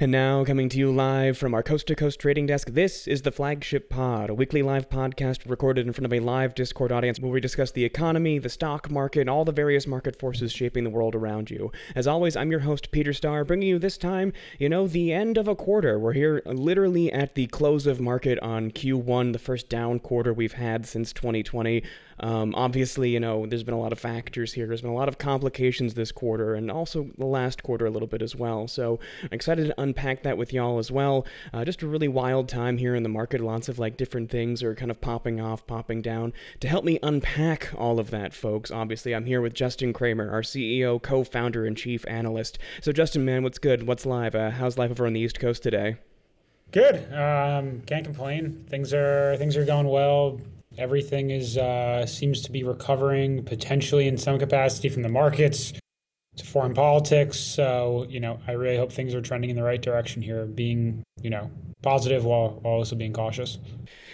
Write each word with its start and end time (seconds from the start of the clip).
And 0.00 0.10
now, 0.10 0.44
coming 0.44 0.68
to 0.70 0.78
you 0.78 0.92
live 0.92 1.38
from 1.38 1.54
our 1.54 1.62
coast 1.62 1.86
to 1.88 1.94
coast 1.94 2.20
trading 2.20 2.46
desk, 2.46 2.70
this 2.70 3.06
is 3.06 3.22
the 3.22 3.30
Flagship 3.30 3.88
Pod, 3.88 4.30
a 4.30 4.34
weekly 4.34 4.62
live 4.62 4.88
podcast 4.88 5.48
recorded 5.48 5.86
in 5.86 5.92
front 5.92 6.06
of 6.06 6.12
a 6.12 6.20
live 6.20 6.54
Discord 6.54 6.92
audience 6.92 7.20
where 7.20 7.30
we 7.30 7.40
discuss 7.40 7.70
the 7.70 7.84
economy, 7.84 8.38
the 8.38 8.48
stock 8.48 8.90
market, 8.90 9.20
and 9.20 9.30
all 9.30 9.44
the 9.44 9.52
various 9.52 9.86
market 9.86 10.18
forces 10.18 10.52
shaping 10.52 10.84
the 10.84 10.90
world 10.90 11.14
around 11.14 11.50
you. 11.50 11.70
As 11.94 12.06
always, 12.06 12.36
I'm 12.36 12.50
your 12.50 12.60
host, 12.60 12.90
Peter 12.90 13.12
Starr, 13.12 13.44
bringing 13.44 13.68
you 13.68 13.78
this 13.78 13.98
time, 13.98 14.32
you 14.58 14.68
know, 14.68 14.86
the 14.86 15.12
end 15.12 15.36
of 15.36 15.48
a 15.48 15.54
quarter. 15.54 15.98
We're 15.98 16.12
here 16.12 16.42
literally 16.46 17.12
at 17.12 17.34
the 17.34 17.46
close 17.48 17.86
of 17.86 18.00
market 18.00 18.38
on 18.40 18.70
Q1, 18.70 19.32
the 19.32 19.38
first 19.38 19.68
down 19.68 19.98
quarter 19.98 20.32
we've 20.32 20.54
had 20.54 20.86
since 20.86 21.12
2020. 21.12 21.82
Um, 22.20 22.54
obviously, 22.54 23.10
you 23.10 23.20
know, 23.20 23.46
there's 23.46 23.62
been 23.62 23.74
a 23.74 23.80
lot 23.80 23.92
of 23.92 23.98
factors 23.98 24.52
here. 24.52 24.66
There's 24.66 24.80
been 24.80 24.90
a 24.90 24.94
lot 24.94 25.08
of 25.08 25.18
complications 25.18 25.94
this 25.94 26.12
quarter 26.12 26.54
and 26.54 26.70
also 26.70 27.10
the 27.18 27.26
last 27.26 27.62
quarter 27.62 27.86
a 27.86 27.90
little 27.90 28.08
bit 28.08 28.22
as 28.22 28.36
well. 28.36 28.68
So 28.68 29.00
I'm 29.22 29.28
excited 29.32 29.66
to 29.66 29.80
unpack 29.80 30.22
that 30.22 30.38
with 30.38 30.52
y'all 30.52 30.78
as 30.78 30.90
well. 30.90 31.26
Uh, 31.52 31.64
just 31.64 31.82
a 31.82 31.86
really 31.86 32.08
wild 32.08 32.48
time 32.48 32.78
here 32.78 32.94
in 32.94 33.02
the 33.02 33.08
market. 33.08 33.40
Lots 33.40 33.68
of 33.68 33.78
like 33.78 33.96
different 33.96 34.30
things 34.30 34.62
are 34.62 34.74
kind 34.74 34.90
of 34.90 35.00
popping 35.00 35.40
off, 35.40 35.66
popping 35.66 36.02
down. 36.02 36.32
To 36.60 36.68
help 36.68 36.84
me 36.84 36.98
unpack 37.02 37.70
all 37.76 37.98
of 37.98 38.10
that, 38.10 38.34
folks, 38.34 38.70
obviously, 38.70 39.14
I'm 39.14 39.26
here 39.26 39.40
with 39.40 39.54
Justin 39.54 39.92
Kramer, 39.92 40.30
our 40.30 40.42
CEO, 40.42 41.00
co 41.00 41.24
founder, 41.24 41.66
and 41.66 41.76
chief 41.76 42.04
analyst. 42.08 42.58
So, 42.80 42.92
Justin, 42.92 43.24
man, 43.24 43.42
what's 43.42 43.58
good? 43.58 43.86
What's 43.86 44.06
live? 44.06 44.34
Uh, 44.34 44.50
how's 44.50 44.78
life 44.78 44.90
over 44.90 45.06
on 45.06 45.12
the 45.12 45.20
East 45.20 45.38
Coast 45.40 45.62
today? 45.62 45.96
Good. 46.70 47.12
Um, 47.12 47.82
can't 47.86 48.04
complain. 48.04 48.64
Things 48.68 48.92
are 48.92 49.36
things 49.36 49.56
are 49.56 49.64
going 49.64 49.88
well. 49.88 50.40
Everything 50.78 51.30
is 51.30 51.56
uh, 51.56 52.06
seems 52.06 52.42
to 52.42 52.52
be 52.52 52.64
recovering 52.64 53.44
potentially 53.44 54.08
in 54.08 54.18
some 54.18 54.38
capacity 54.38 54.88
from 54.88 55.02
the 55.02 55.08
markets 55.08 55.72
to 56.36 56.44
foreign 56.44 56.74
politics. 56.74 57.38
So 57.38 58.06
you 58.08 58.20
know, 58.20 58.40
I 58.46 58.52
really 58.52 58.76
hope 58.76 58.92
things 58.92 59.14
are 59.14 59.22
trending 59.22 59.50
in 59.50 59.56
the 59.56 59.62
right 59.62 59.80
direction 59.80 60.22
here. 60.22 60.46
Being 60.46 61.02
you 61.22 61.30
know 61.30 61.50
positive 61.84 62.24
while, 62.24 62.58
while 62.62 62.74
also 62.74 62.96
being 62.96 63.12
cautious. 63.12 63.58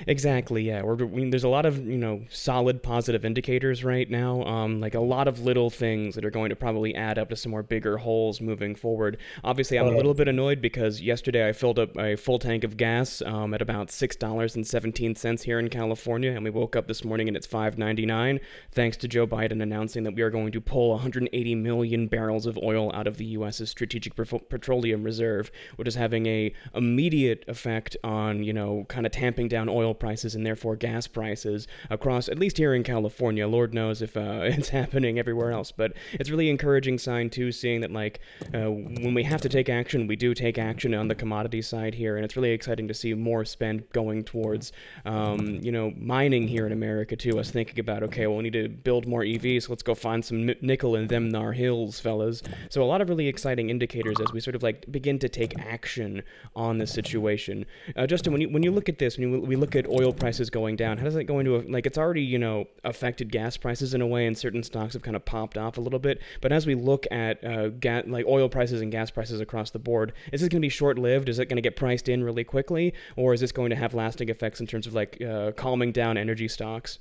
Exactly. 0.06 0.62
Yeah. 0.62 0.83
We're, 0.83 0.97
we, 0.97 1.31
there's 1.31 1.45
a 1.45 1.48
lot 1.48 1.67
of 1.67 1.87
you 1.87 1.97
know 1.97 2.25
solid 2.29 2.83
positive 2.83 3.25
indicators 3.25 3.84
right 3.84 4.11
now. 4.11 4.42
Um, 4.45 4.81
like 4.81 4.95
a 4.95 5.01
lot 5.01 5.29
of 5.29 5.41
little 5.41 5.70
things 5.70 6.15
that 6.15 6.25
are 6.25 6.31
going 6.31 6.51
to 6.51 6.57
probably 6.57 6.95
add 6.95 7.19
up 7.19 7.29
to 7.31 7.37
some 7.37 7.51
more 7.51 7.62
bigger 7.62 7.97
holes 7.98 8.41
moving 8.41 8.75
forward. 8.75 9.19
Obviously, 9.45 9.79
I'm 9.79 9.87
a 9.87 9.97
little 9.97 10.15
bit 10.15 10.29
annoyed 10.29 10.61
because 10.61 11.01
yesterday 11.01 11.48
I 11.48 11.53
filled 11.53 11.79
up 11.79 11.97
a 11.97 12.17
full 12.17 12.39
tank 12.39 12.65
of 12.65 12.77
gas 12.77 13.23
um, 13.23 13.55
at 13.55 13.62
about 13.62 13.91
six 13.91 14.17
dollars 14.17 14.57
and 14.57 14.67
seventeen 14.67 15.14
cents 15.14 15.42
here 15.42 15.59
in 15.59 15.69
California, 15.69 16.33
and 16.33 16.42
we 16.45 16.51
woke 16.51 16.75
up 16.75 16.89
this 16.89 17.05
morning 17.05 17.29
and 17.29 17.37
it's 17.37 17.47
five 17.47 17.79
ninety 17.79 18.05
nine. 18.05 18.41
Thanks 18.73 18.97
to 18.98 19.09
Joe 19.09 19.27
Biden 19.27 19.62
announcing 19.62 20.03
that 20.05 20.14
we 20.14 20.23
are 20.23 20.31
going 20.31 20.53
to 20.53 20.61
pull 20.61 20.91
180 20.91 21.55
million 21.55 22.09
barrels 22.09 22.47
of 22.47 22.59
oil 22.59 22.92
out 22.95 23.07
of 23.07 23.17
the 23.17 23.25
U.S.'s 23.27 23.70
strategic 23.70 24.14
petroleum 24.14 25.05
reserve, 25.05 25.51
which 25.77 25.87
is 25.87 25.95
having 25.95 26.27
a 26.27 26.53
immediate 26.91 27.44
effect 27.46 27.96
on 28.02 28.42
you 28.42 28.52
know 28.52 28.84
kind 28.88 29.06
of 29.06 29.12
tamping 29.12 29.48
down 29.48 29.69
oil 29.69 29.94
prices 29.94 30.34
and 30.34 30.44
therefore 30.44 30.77
gas 30.77 31.06
prices 31.06 31.69
across, 31.88 32.28
at 32.28 32.38
least 32.38 32.56
here 32.56 32.74
in 32.74 32.83
California. 32.83 33.46
Lord 33.46 33.72
knows 33.72 34.02
if 34.02 34.16
uh, 34.16 34.41
it's 34.42 34.69
happening 34.69 35.18
everywhere 35.18 35.52
else, 35.52 35.70
but 35.72 35.92
it's 36.12 36.30
really 36.30 36.50
encouraging 36.50 36.98
sign 36.98 37.30
too, 37.30 37.52
seeing 37.52 37.80
that 37.83 37.92
like 37.92 38.20
uh, 38.55 38.70
when 38.70 39.14
we 39.14 39.22
have 39.22 39.41
to 39.42 39.48
take 39.48 39.68
action, 39.68 40.06
we 40.06 40.16
do 40.16 40.34
take 40.34 40.58
action 40.58 40.94
on 40.94 41.08
the 41.08 41.14
commodity 41.14 41.62
side 41.62 41.94
here, 41.94 42.16
and 42.16 42.24
it's 42.24 42.36
really 42.36 42.50
exciting 42.50 42.88
to 42.88 42.94
see 42.94 43.14
more 43.14 43.44
spend 43.44 43.88
going 43.92 44.24
towards, 44.24 44.72
um, 45.05 45.61
you 45.62 45.72
know, 45.72 45.92
mining 45.96 46.48
here 46.48 46.66
in 46.66 46.72
America 46.72 47.16
too. 47.16 47.38
Us 47.38 47.50
thinking 47.50 47.78
about 47.78 48.02
okay, 48.02 48.27
well 48.27 48.38
we 48.38 48.42
need 48.42 48.52
to 48.52 48.68
build 48.68 49.06
more 49.06 49.22
EVs, 49.22 49.68
let's 49.68 49.83
go 49.83 49.94
find 49.94 50.24
some 50.24 50.46
nickel 50.61 50.96
in 50.96 51.06
them 51.06 51.28
nar 51.28 51.52
hills, 51.52 52.00
fellas. 52.00 52.42
So 52.68 52.83
a 52.83 52.84
lot 52.84 53.00
of 53.00 53.08
really 53.08 53.28
exciting 53.28 53.70
indicators 53.70 54.16
as 54.20 54.33
we 54.33 54.41
sort 54.41 54.56
of 54.56 54.62
like 54.62 54.91
begin 54.91 55.18
to 55.20 55.28
take 55.28 55.58
action 55.58 56.22
on 56.56 56.78
the 56.81 56.86
situation. 56.86 57.64
Uh, 57.97 58.06
Justin, 58.06 58.33
when 58.33 58.41
you 58.41 58.48
when 58.48 58.62
you 58.62 58.70
look 58.70 58.89
at 58.89 58.98
this, 58.98 59.17
when 59.17 59.31
you, 59.31 59.41
we 59.41 59.56
look 59.56 59.77
at 59.77 59.86
oil 59.89 60.12
prices 60.12 60.50
going 60.50 60.77
down, 60.77 60.98
how 60.98 61.05
does 61.05 61.14
that 61.14 61.25
go 61.25 61.39
into 61.39 61.61
like 61.69 61.86
it's 61.86 61.98
already 61.98 62.23
you 62.23 62.39
know 62.39 62.67
affected 62.84 63.30
gas 63.30 63.57
prices 63.57 63.95
in 63.95 64.01
a 64.01 64.07
way, 64.07 64.27
and 64.27 64.36
certain 64.36 64.63
stocks 64.63 64.95
have 64.95 65.02
kind 65.02 65.17
of 65.17 65.24
popped 65.24 65.57
off 65.57 65.79
a 65.79 65.80
little 65.80 65.98
bit. 65.98 66.20
But 66.41 66.52
as 66.52 66.67
we 66.67 66.74
look 66.74 67.07
at 67.11 67.45
uh, 67.45 67.68
gas, 67.68 68.05
like 68.07 68.27
oil 68.27 68.48
prices 68.48 68.80
and 68.80 68.91
gas 68.91 69.11
prices 69.11 69.41
across 69.41 69.70
the 69.70 69.79
board, 69.79 70.13
is 70.33 70.41
this 70.41 70.48
going 70.48 70.61
to 70.61 70.67
be 70.67 70.68
short 70.68 70.98
lived? 70.98 71.29
Is 71.29 71.39
it 71.39 71.46
going 71.46 71.57
to 71.57 71.63
get 71.63 71.77
priced 71.77 72.08
in 72.08 72.24
really 72.24 72.45
quickly, 72.45 72.95
or 73.17 73.35
is 73.35 73.41
this 73.41 73.52
going 73.52 73.70
to 73.70 73.77
have 73.77 73.95
lasting 73.95 74.29
effects 74.29 74.61
in 74.61 74.67
terms 74.67 74.86
of 74.86 74.95
like 74.95 75.23
uh, 75.23 75.52
calming 75.52 75.92
down 75.92 76.17
energy 76.17 76.48
stocks? 76.48 76.98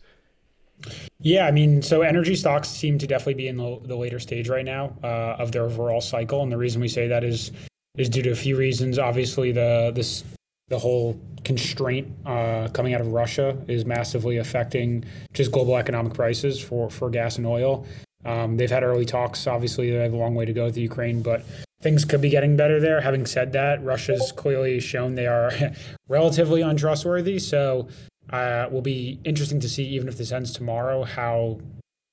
Yeah, 1.19 1.45
I 1.45 1.51
mean, 1.51 1.81
so 1.81 2.01
energy 2.01 2.35
stocks 2.35 2.69
seem 2.69 2.97
to 2.99 3.07
definitely 3.07 3.33
be 3.33 3.47
in 3.47 3.57
the, 3.57 3.79
the 3.83 3.95
later 3.95 4.19
stage 4.19 4.47
right 4.47 4.63
now 4.63 4.95
uh, 5.03 5.35
of 5.37 5.51
their 5.51 5.63
overall 5.63 6.01
cycle, 6.01 6.41
and 6.41 6.51
the 6.51 6.57
reason 6.57 6.79
we 6.81 6.87
say 6.87 7.07
that 7.07 7.23
is 7.23 7.51
is 7.99 8.09
due 8.09 8.23
to 8.23 8.31
a 8.31 8.35
few 8.35 8.57
reasons. 8.57 8.97
Obviously, 8.97 9.51
the 9.51 9.91
this 9.93 10.23
the 10.69 10.79
whole 10.79 11.19
constraint 11.43 12.07
uh, 12.25 12.67
coming 12.73 12.93
out 12.93 13.01
of 13.01 13.07
Russia 13.07 13.57
is 13.67 13.85
massively 13.85 14.37
affecting 14.37 15.03
just 15.33 15.51
global 15.51 15.75
economic 15.75 16.13
prices 16.13 16.59
for, 16.59 16.91
for 16.91 17.09
gas 17.09 17.37
and 17.37 17.47
oil. 17.47 17.87
Um, 18.23 18.55
they've 18.55 18.69
had 18.69 18.83
early 18.83 19.05
talks. 19.05 19.47
Obviously, 19.47 19.91
they 19.91 19.97
have 19.97 20.13
a 20.13 20.17
long 20.17 20.35
way 20.35 20.45
to 20.45 20.53
go 20.53 20.65
with 20.65 20.75
the 20.75 20.81
Ukraine, 20.81 21.21
but 21.23 21.43
things 21.81 22.05
could 22.05 22.21
be 22.21 22.29
getting 22.29 22.55
better 22.55 22.79
there. 22.79 23.01
Having 23.01 23.25
said 23.25 23.51
that, 23.53 23.83
Russia's 23.83 24.31
clearly 24.31 24.79
shown 24.79 25.15
they 25.15 25.27
are 25.27 25.51
relatively 26.07 26.61
untrustworthy. 26.61 27.39
So, 27.39 27.87
uh, 28.29 28.67
will 28.69 28.83
be 28.83 29.19
interesting 29.23 29.59
to 29.61 29.69
see, 29.69 29.85
even 29.85 30.07
if 30.07 30.17
this 30.17 30.31
ends 30.31 30.51
tomorrow, 30.51 31.03
how 31.03 31.59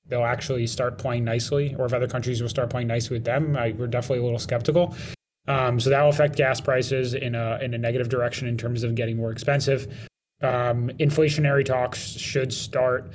they'll 0.07 0.23
actually 0.23 0.65
start 0.65 0.97
playing 0.97 1.25
nicely, 1.25 1.75
or 1.77 1.85
if 1.85 1.93
other 1.93 2.07
countries 2.07 2.41
will 2.41 2.49
start 2.49 2.69
playing 2.71 2.87
nicely 2.87 3.17
with 3.17 3.25
them. 3.25 3.55
I, 3.55 3.75
we're 3.77 3.87
definitely 3.87 4.19
a 4.19 4.23
little 4.23 4.39
skeptical. 4.39 4.95
Um, 5.47 5.79
so 5.79 5.89
that 5.89 6.01
will 6.01 6.09
affect 6.09 6.35
gas 6.35 6.59
prices 6.59 7.13
in 7.13 7.35
a 7.35 7.57
in 7.61 7.73
a 7.73 7.77
negative 7.77 8.09
direction 8.09 8.47
in 8.47 8.57
terms 8.57 8.83
of 8.83 8.95
getting 8.95 9.15
more 9.15 9.31
expensive. 9.31 9.87
Um, 10.41 10.89
inflationary 10.99 11.65
talks 11.65 11.99
should 11.99 12.53
start, 12.53 13.11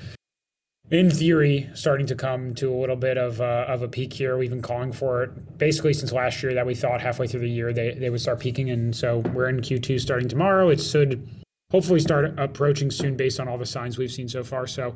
in 0.90 1.10
theory, 1.10 1.70
starting 1.74 2.06
to 2.06 2.16
come 2.16 2.54
to 2.54 2.72
a 2.72 2.76
little 2.76 2.96
bit 2.96 3.18
of 3.18 3.40
uh, 3.40 3.66
of 3.68 3.82
a 3.82 3.88
peak 3.88 4.12
here. 4.12 4.38
We've 4.38 4.50
been 4.50 4.62
calling 4.62 4.92
for 4.92 5.24
it 5.24 5.58
basically 5.58 5.92
since 5.92 6.10
last 6.10 6.42
year 6.42 6.54
that 6.54 6.66
we 6.66 6.74
thought 6.74 7.00
halfway 7.00 7.26
through 7.26 7.40
the 7.40 7.50
year 7.50 7.72
they 7.72 7.92
they 7.92 8.10
would 8.10 8.20
start 8.20 8.40
peaking, 8.40 8.70
and 8.70 8.96
so 8.96 9.18
we're 9.18 9.48
in 9.48 9.60
Q2 9.60 10.00
starting 10.00 10.28
tomorrow. 10.28 10.70
It 10.70 10.80
should 10.80 11.28
hopefully 11.70 12.00
start 12.00 12.38
approaching 12.38 12.90
soon 12.90 13.16
based 13.16 13.40
on 13.40 13.48
all 13.48 13.58
the 13.58 13.66
signs 13.66 13.98
we've 13.98 14.12
seen 14.12 14.28
so 14.28 14.42
far. 14.42 14.66
So 14.66 14.94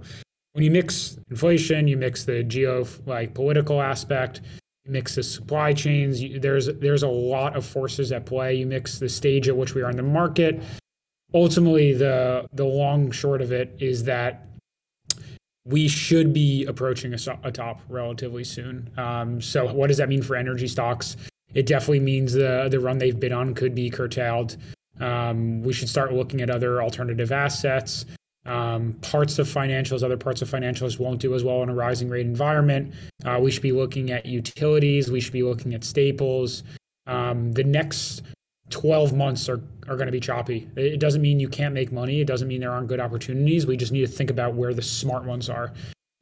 when 0.52 0.64
you 0.64 0.70
mix 0.70 1.18
inflation, 1.30 1.86
you 1.86 1.96
mix 1.96 2.24
the 2.24 2.42
geo 2.42 2.86
like 3.04 3.34
political 3.34 3.80
aspect, 3.80 4.40
mix 4.88 5.14
the 5.14 5.22
supply 5.22 5.72
chains. 5.72 6.22
There's 6.40 6.66
there's 6.66 7.02
a 7.02 7.08
lot 7.08 7.56
of 7.56 7.64
forces 7.64 8.12
at 8.12 8.26
play. 8.26 8.54
You 8.54 8.66
mix 8.66 8.98
the 8.98 9.08
stage 9.08 9.48
at 9.48 9.56
which 9.56 9.74
we 9.74 9.82
are 9.82 9.90
in 9.90 9.96
the 9.96 10.02
market. 10.02 10.62
Ultimately, 11.34 11.92
the 11.92 12.46
the 12.52 12.64
long 12.64 13.10
short 13.10 13.42
of 13.42 13.52
it 13.52 13.76
is 13.80 14.04
that 14.04 14.46
we 15.64 15.88
should 15.88 16.32
be 16.32 16.64
approaching 16.66 17.12
a, 17.12 17.18
a 17.42 17.50
top 17.50 17.80
relatively 17.88 18.44
soon. 18.44 18.88
Um, 18.96 19.40
so, 19.40 19.72
what 19.72 19.88
does 19.88 19.96
that 19.96 20.08
mean 20.08 20.22
for 20.22 20.36
energy 20.36 20.68
stocks? 20.68 21.16
It 21.54 21.66
definitely 21.66 22.00
means 22.00 22.32
the 22.32 22.68
the 22.70 22.80
run 22.80 22.98
they've 22.98 23.18
been 23.18 23.32
on 23.32 23.54
could 23.54 23.74
be 23.74 23.90
curtailed. 23.90 24.56
Um, 25.00 25.62
we 25.62 25.72
should 25.72 25.88
start 25.88 26.12
looking 26.12 26.40
at 26.40 26.50
other 26.50 26.82
alternative 26.82 27.32
assets. 27.32 28.06
Um, 28.46 28.92
parts 29.02 29.38
of 29.40 29.48
financials, 29.48 30.04
other 30.04 30.16
parts 30.16 30.40
of 30.40 30.48
financials 30.48 30.98
won't 31.00 31.20
do 31.20 31.34
as 31.34 31.42
well 31.42 31.62
in 31.62 31.68
a 31.68 31.74
rising 31.74 32.08
rate 32.08 32.26
environment. 32.26 32.94
Uh, 33.24 33.38
we 33.42 33.50
should 33.50 33.62
be 33.62 33.72
looking 33.72 34.12
at 34.12 34.24
utilities. 34.24 35.10
We 35.10 35.20
should 35.20 35.32
be 35.32 35.42
looking 35.42 35.74
at 35.74 35.82
staples. 35.82 36.62
Um, 37.06 37.52
the 37.52 37.64
next 37.64 38.22
12 38.70 39.14
months 39.14 39.48
are, 39.48 39.60
are 39.88 39.96
going 39.96 40.06
to 40.06 40.12
be 40.12 40.20
choppy. 40.20 40.68
It 40.76 41.00
doesn't 41.00 41.22
mean 41.22 41.40
you 41.40 41.48
can't 41.48 41.74
make 41.74 41.90
money. 41.90 42.20
It 42.20 42.26
doesn't 42.26 42.46
mean 42.46 42.60
there 42.60 42.72
aren't 42.72 42.86
good 42.86 43.00
opportunities. 43.00 43.66
We 43.66 43.76
just 43.76 43.92
need 43.92 44.06
to 44.06 44.12
think 44.12 44.30
about 44.30 44.54
where 44.54 44.72
the 44.72 44.82
smart 44.82 45.24
ones 45.24 45.50
are. 45.50 45.72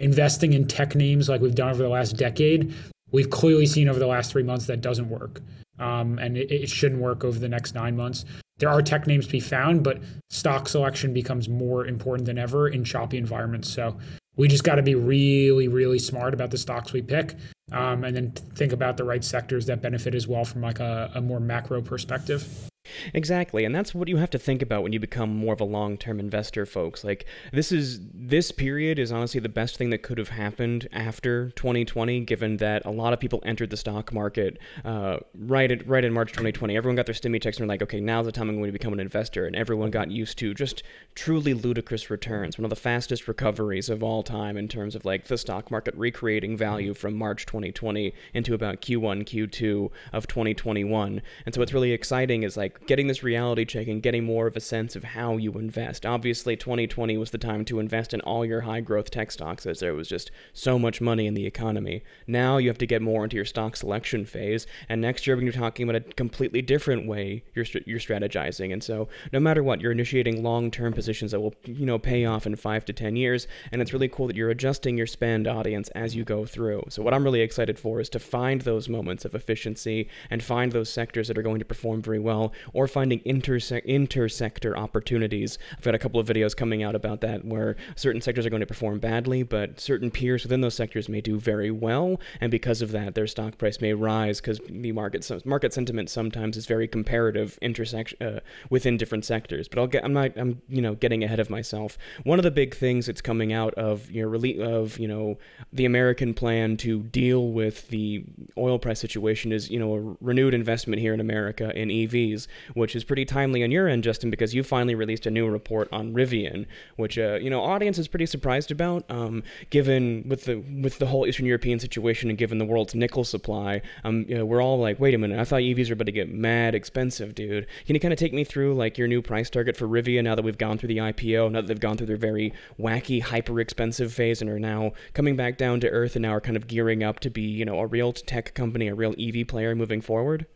Investing 0.01 0.55
in 0.55 0.67
tech 0.67 0.95
names 0.95 1.29
like 1.29 1.43
we've 1.43 1.55
done 1.55 1.71
over 1.71 1.83
the 1.83 1.89
last 1.89 2.17
decade, 2.17 2.75
we've 3.13 3.31
clearly 3.31 3.67
seen 3.67 3.89
over 3.89 3.99
the 3.99 4.07
last 4.07 4.33
three 4.33 4.43
months 4.43 4.67
that 4.67 4.81
doesn't 4.81 5.09
work. 5.09 5.41
Um, 5.79 6.19
and 6.19 6.37
it, 6.37 6.51
it 6.51 6.71
shouldn't 6.71 7.01
work 7.01 7.25
over 7.25 7.39
the 7.39 7.49
next 7.49 7.75
nine 7.75 7.97
months 7.97 8.25
there 8.59 8.68
are 8.68 8.83
tech 8.83 9.06
names 9.06 9.27
to 9.27 9.33
be 9.33 9.41
found, 9.41 9.83
but 9.83 10.01
stock 10.30 10.68
selection 10.68 11.12
becomes 11.12 11.48
more 11.48 11.86
important 11.86 12.27
than 12.27 12.39
ever 12.39 12.68
in 12.68 12.84
choppy 12.84 13.16
environments. 13.16 13.68
So 13.68 13.97
we 14.36 14.48
just 14.48 14.65
got 14.65 14.77
to 14.77 14.83
be 14.83 14.95
really, 14.95 15.68
really 15.68 15.98
smart 15.98 16.34
about 16.34 16.51
the 16.51 16.59
stocks 16.59 16.92
we 16.92 17.03
pick, 17.03 17.34
um, 17.72 18.04
and 18.04 18.16
then 18.16 18.33
think 18.33 18.72
about 18.72 18.97
the 18.97 19.04
right 19.04 19.24
sectors 19.24 19.66
that 19.66 19.80
benefit 19.80 20.15
as 20.15 20.27
well 20.27 20.45
from 20.45 20.62
like 20.62 20.80
a, 20.80 21.10
a 21.15 21.21
more 21.21 21.41
macro 21.41 21.83
perspective. 21.83 22.71
Exactly, 23.13 23.65
and 23.65 23.75
that's 23.75 23.95
what 23.95 24.09
you 24.09 24.19
have 24.19 24.31
to 24.31 24.39
think 24.39 24.63
about 24.63 24.83
when 24.83 24.92
you 24.92 25.01
become 25.01 25.34
more 25.34 25.53
of 25.54 25.60
a 25.60 25.65
long-term 25.65 26.21
investor, 26.21 26.66
folks. 26.66 27.04
Like 27.04 27.27
this 27.53 27.72
is 27.72 28.01
this 28.13 28.51
period 28.51 28.98
is 28.98 29.10
honestly 29.13 29.41
the 29.41 29.48
best 29.48 29.77
thing 29.77 29.91
that 29.91 30.03
could 30.03 30.19
have 30.19 30.28
happened 30.28 30.89
after 30.92 31.51
2020, 31.51 32.21
given 32.21 32.59
that 32.59 32.84
a 32.84 32.91
lot 32.91 33.13
of 33.13 33.21
people 33.21 33.42
entered 33.45 33.71
the 33.71 33.77
stock 33.77 34.13
market 34.13 34.59
uh, 34.84 35.19
right 35.39 35.71
at, 35.71 35.86
right 35.86 36.04
in 36.04 36.13
March 36.13 36.31
2020. 36.33 36.77
Everyone 36.77 36.97
got 36.97 37.07
their 37.07 37.15
stimmy 37.15 37.41
checks 37.41 37.59
and 37.59 37.66
were 37.66 37.72
like, 37.72 37.83
okay, 37.83 38.01
now's 38.01 38.27
the 38.27 38.33
time 38.33 38.48
I'm 38.48 38.57
going 38.57 38.69
to 38.69 38.72
become 38.72 38.92
an 38.92 39.01
investor, 39.01 39.47
and 39.47 39.57
everyone 39.57 39.91
got 39.91 40.10
used 40.10 40.39
to 40.39 40.54
just 40.54 40.83
truly 41.15 41.54
ludicrous 41.54 42.10
returns, 42.10 42.59
one 42.59 42.65
of 42.65 42.71
the 42.71 42.77
fastest 42.77 43.28
recoveries 43.28 43.89
of 43.89 44.03
all 44.03 44.22
time 44.22 44.57
in 44.57 44.69
terms 44.69 44.95
of 44.95 45.04
like 45.04 45.27
the 45.27 45.39
stock 45.39 45.71
market 45.71 45.95
recreating 45.97 46.57
value 46.57 46.95
from 46.95 47.15
March 47.15 47.47
2020 47.47 48.13
into 48.34 48.54
about 48.54 48.81
Q1, 48.81 49.25
Q2 49.25 49.91
of 50.13 50.27
2021. 50.27 51.22
And 51.47 51.54
so 51.54 51.60
what's 51.60 51.72
really 51.72 51.92
exciting 51.92 52.42
is 52.42 52.57
like 52.57 52.73
getting 52.86 53.06
this 53.06 53.22
reality 53.22 53.65
check 53.65 53.86
and 53.88 54.03
getting 54.03 54.24
more 54.24 54.47
of 54.47 54.56
a 54.56 54.60
sense 54.60 54.94
of 54.97 55.04
how 55.04 55.36
you 55.36 55.53
invest. 55.53 56.04
Obviously, 56.04 56.56
2020 56.56 57.16
was 57.16 57.30
the 57.30 57.38
time 57.38 57.65
to 57.65 57.80
invest 57.80 58.12
in 58.12 58.21
all 58.22 58.44
your 58.44 58.62
high 58.62 58.80
growth 58.80 59.10
tech 59.10 59.30
stocks 59.30 59.66
as 59.66 59.80
there 59.80 59.94
was 59.94 60.09
just 60.09 60.30
so 60.53 60.78
much 60.78 61.00
money 61.00 61.26
in 61.26 61.34
the 61.34 61.47
economy. 61.47 62.03
Now 62.26 62.59
you 62.59 62.68
have 62.68 62.78
to 62.78 62.86
get 62.86 63.03
more 63.03 63.24
into 63.24 63.36
your 63.36 63.44
stock 63.44 63.76
selection 63.76 64.24
phase, 64.24 64.66
and 64.88 65.00
next 65.00 65.26
year 65.26 65.36
we're 65.36 65.42
going 65.42 65.53
to 65.53 65.59
be 65.59 65.62
talking 65.62 65.88
about 65.88 66.03
a 66.03 66.15
completely 66.15 66.62
different 66.62 67.06
way 67.06 67.42
you're, 67.54 67.66
you're 67.86 67.98
strategizing. 67.98 68.72
And 68.72 68.82
so 68.82 69.09
no 69.32 69.41
matter 69.41 69.62
what, 69.62 69.80
you're 69.80 69.92
initiating 69.92 70.42
long-term 70.42 70.92
positions 70.92 71.30
that 71.32 71.41
will, 71.41 71.54
you 71.65 71.86
know, 71.86 71.98
pay 71.98 72.24
off 72.24 72.47
in 72.47 72.56
five 72.56 72.84
to 72.86 72.92
10 72.92 73.16
years, 73.16 73.47
and 73.72 73.80
it's 73.80 73.92
really 73.92 74.09
cool 74.09 74.26
that 74.26 74.36
you're 74.36 74.50
adjusting 74.50 74.97
your 74.97 75.06
spend 75.06 75.47
audience 75.47 75.88
as 75.91 76.15
you 76.15 76.24
go 76.24 76.44
through. 76.44 76.82
So 76.88 77.03
what 77.03 77.15
I'm 77.15 77.24
really 77.24 77.41
excited 77.41 77.78
for 77.78 78.00
is 78.00 78.09
to 78.10 78.18
find 78.18 78.60
those 78.60 78.88
moments 78.88 79.24
of 79.24 79.34
efficiency 79.34 80.09
and 80.30 80.42
find 80.42 80.72
those 80.72 80.91
sectors 80.91 81.28
that 81.28 81.38
are 81.38 81.42
going 81.42 81.59
to 81.59 81.65
perform 81.65 82.03
very 82.03 82.18
well, 82.18 82.53
or 82.72 82.87
finding 82.89 83.21
interse- 83.21 83.84
intersector 83.87 84.77
opportunities. 84.77 85.59
I've 85.72 85.83
got 85.83 85.95
a 85.95 85.99
couple 85.99 86.21
of 86.21 86.27
videos 86.27 86.57
coming 86.57 86.83
out 86.83 86.95
about 86.95 87.21
that 87.22 87.45
where 87.45 87.77
certain 87.97 88.21
sectors 88.21 88.47
are 88.47 88.51
going 88.51 88.61
to 88.61 88.66
perform 88.66 88.99
badly, 88.99 89.43
but 89.43 89.81
certain 89.81 90.11
peers 90.11 90.45
within 90.45 90.61
those 90.61 90.75
sectors 90.75 91.09
may 91.09 91.21
do 91.21 91.39
very 91.39 91.71
well, 91.71 92.21
and 92.41 92.51
because 92.51 92.83
of 92.83 92.93
that, 92.93 93.15
their 93.15 93.27
stock 93.27 93.59
price 93.59 93.81
may 93.81 93.93
rise 93.93 94.41
because 94.41 94.61
the 94.69 94.93
market 94.93 95.25
market 95.45 95.72
sentiment 95.72 96.11
sometimes 96.11 96.57
is 96.57 96.66
very 96.66 96.89
comparative 96.89 97.59
intersection 97.63 98.21
uh, 98.22 98.41
within 98.71 98.97
different 98.97 99.25
sectors. 99.25 99.69
But 99.69 99.78
I'll 99.78 99.87
get 99.87 100.05
I'm 100.05 100.13
not 100.13 100.37
I'm 100.37 100.60
you 100.69 100.83
know 100.83 100.95
getting 100.95 101.25
ahead 101.25 101.41
of 101.41 101.51
myself. 101.51 101.99
One 102.25 102.39
of 102.39 102.43
the 102.43 102.51
big 102.51 102.75
things 102.75 103.07
that's 103.07 103.21
coming 103.21 103.53
out 103.53 103.75
of 103.75 104.10
you 104.10 104.22
know 104.22 104.39
rele- 104.39 104.60
of 104.60 104.99
you 104.99 105.09
know 105.09 105.39
the 105.72 105.84
American 105.84 106.34
plan 106.34 106.77
to 106.78 107.03
deal 107.05 107.49
with 107.49 107.89
the 107.89 108.25
oil 108.59 108.78
price 108.78 109.01
situation 109.01 109.53
is 109.53 109.71
you 109.71 109.78
know 109.78 109.95
a 109.95 110.17
renewed 110.21 110.55
investment 110.55 111.01
here 111.01 111.15
in 111.15 111.21
America 111.21 111.77
in 111.78 111.89
EVs, 111.89 112.47
which 112.74 112.97
is 112.97 113.04
pretty 113.04 113.24
timely 113.24 113.62
on 113.62 113.71
your 113.71 113.89
end, 113.89 114.04
Justin, 114.04 114.30
because 114.30 114.54
you 114.54 114.62
finally 114.62 114.95
released 114.95 115.27
a 115.27 115.30
new 115.30 115.48
report 115.48 115.89
on 115.92 116.12
Rivian, 116.12 116.66
which 116.97 117.18
uh, 117.18 117.34
you 117.34 117.51
know 117.51 117.62
audience 117.62 117.98
is 117.98 118.09
pretty 118.09 118.27
surprised 118.27 118.71
about, 118.71 119.04
um, 119.10 119.42
given 119.71 120.24
with 120.28 120.45
the 120.45 120.56
with 120.83 120.98
the 120.98 121.06
whole 121.06 121.27
Eastern 121.27 121.47
European 121.47 121.78
situation 121.78 122.28
and 122.28 122.39
given 122.39 122.59
the 122.59 122.65
world's 122.65 122.95
nickel 122.95 123.24
supply. 123.24 123.83
Um, 124.04 124.24
you 124.28 124.36
know, 124.36 124.45
we're 124.45 124.62
all 124.62 124.78
like, 124.78 125.01
wait 125.01 125.15
a 125.15 125.18
minute, 125.18 125.39
I 125.39 125.45
thought 125.45 125.60
EVs 125.60 125.89
were 125.89 125.95
about 125.95 126.06
to 126.06 126.12
get 126.12 126.33
mad 126.33 126.74
expensive, 126.74 127.34
dude. 127.34 127.66
Can 127.86 127.95
you 127.95 128.01
kind 128.01 128.12
of 128.12 128.18
take 128.18 128.33
me 128.33 128.45
through 128.45 128.74
like 128.74 128.98
your 128.98 129.09
new 129.09 129.22
price 129.22 129.50
target 129.50 129.77
for 129.77 129.86
Rivian 129.86 130.24
now 130.24 130.34
that 130.34 130.45
we've 130.45 130.59
gone 130.59 130.78
through 130.78 130.89
the 130.89 130.98
IPO, 130.98 131.53
now 131.53 131.60
that 131.60 131.66
they've 131.66 131.80
gone 131.80 131.97
through 131.97 132.07
their 132.07 132.16
very 132.16 132.53
wacky, 132.78 133.21
hyper 133.21 133.60
expensive 133.60 134.12
phase 134.12 134.41
and 134.41 134.50
are 134.50 134.59
now 134.59 134.92
coming 135.12 135.36
back 135.36 135.59
down 135.59 135.80
to 135.80 135.89
earth 135.89 136.16
and 136.16 136.22
now 136.22 136.34
are 136.34 136.41
kind 136.41 136.57
of 136.57 136.66
gearing 136.66 137.03
up 137.03 137.21
to 137.21 137.30
be, 137.30 137.42
you 137.42 137.65
know, 137.65 137.78
a 137.78 137.86
real 137.86 138.12
tech 138.12 138.54
company, 138.54 138.89
a 138.89 138.95
real 138.95 139.15
EV 139.18 139.47
player 139.47 139.74
moving 139.74 140.00
forward? 140.00 140.47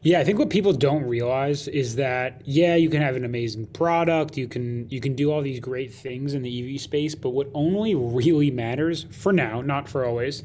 Yeah, 0.00 0.20
I 0.20 0.24
think 0.24 0.38
what 0.38 0.48
people 0.48 0.72
don't 0.72 1.02
realize 1.04 1.66
is 1.66 1.96
that 1.96 2.42
yeah, 2.44 2.76
you 2.76 2.88
can 2.88 3.02
have 3.02 3.16
an 3.16 3.24
amazing 3.24 3.66
product, 3.66 4.36
you 4.36 4.46
can 4.46 4.88
you 4.88 5.00
can 5.00 5.16
do 5.16 5.32
all 5.32 5.42
these 5.42 5.58
great 5.58 5.92
things 5.92 6.34
in 6.34 6.42
the 6.42 6.74
EV 6.74 6.80
space, 6.80 7.14
but 7.16 7.30
what 7.30 7.48
only 7.52 7.96
really 7.96 8.50
matters 8.50 9.06
for 9.10 9.32
now, 9.32 9.60
not 9.60 9.88
for 9.88 10.04
always, 10.04 10.44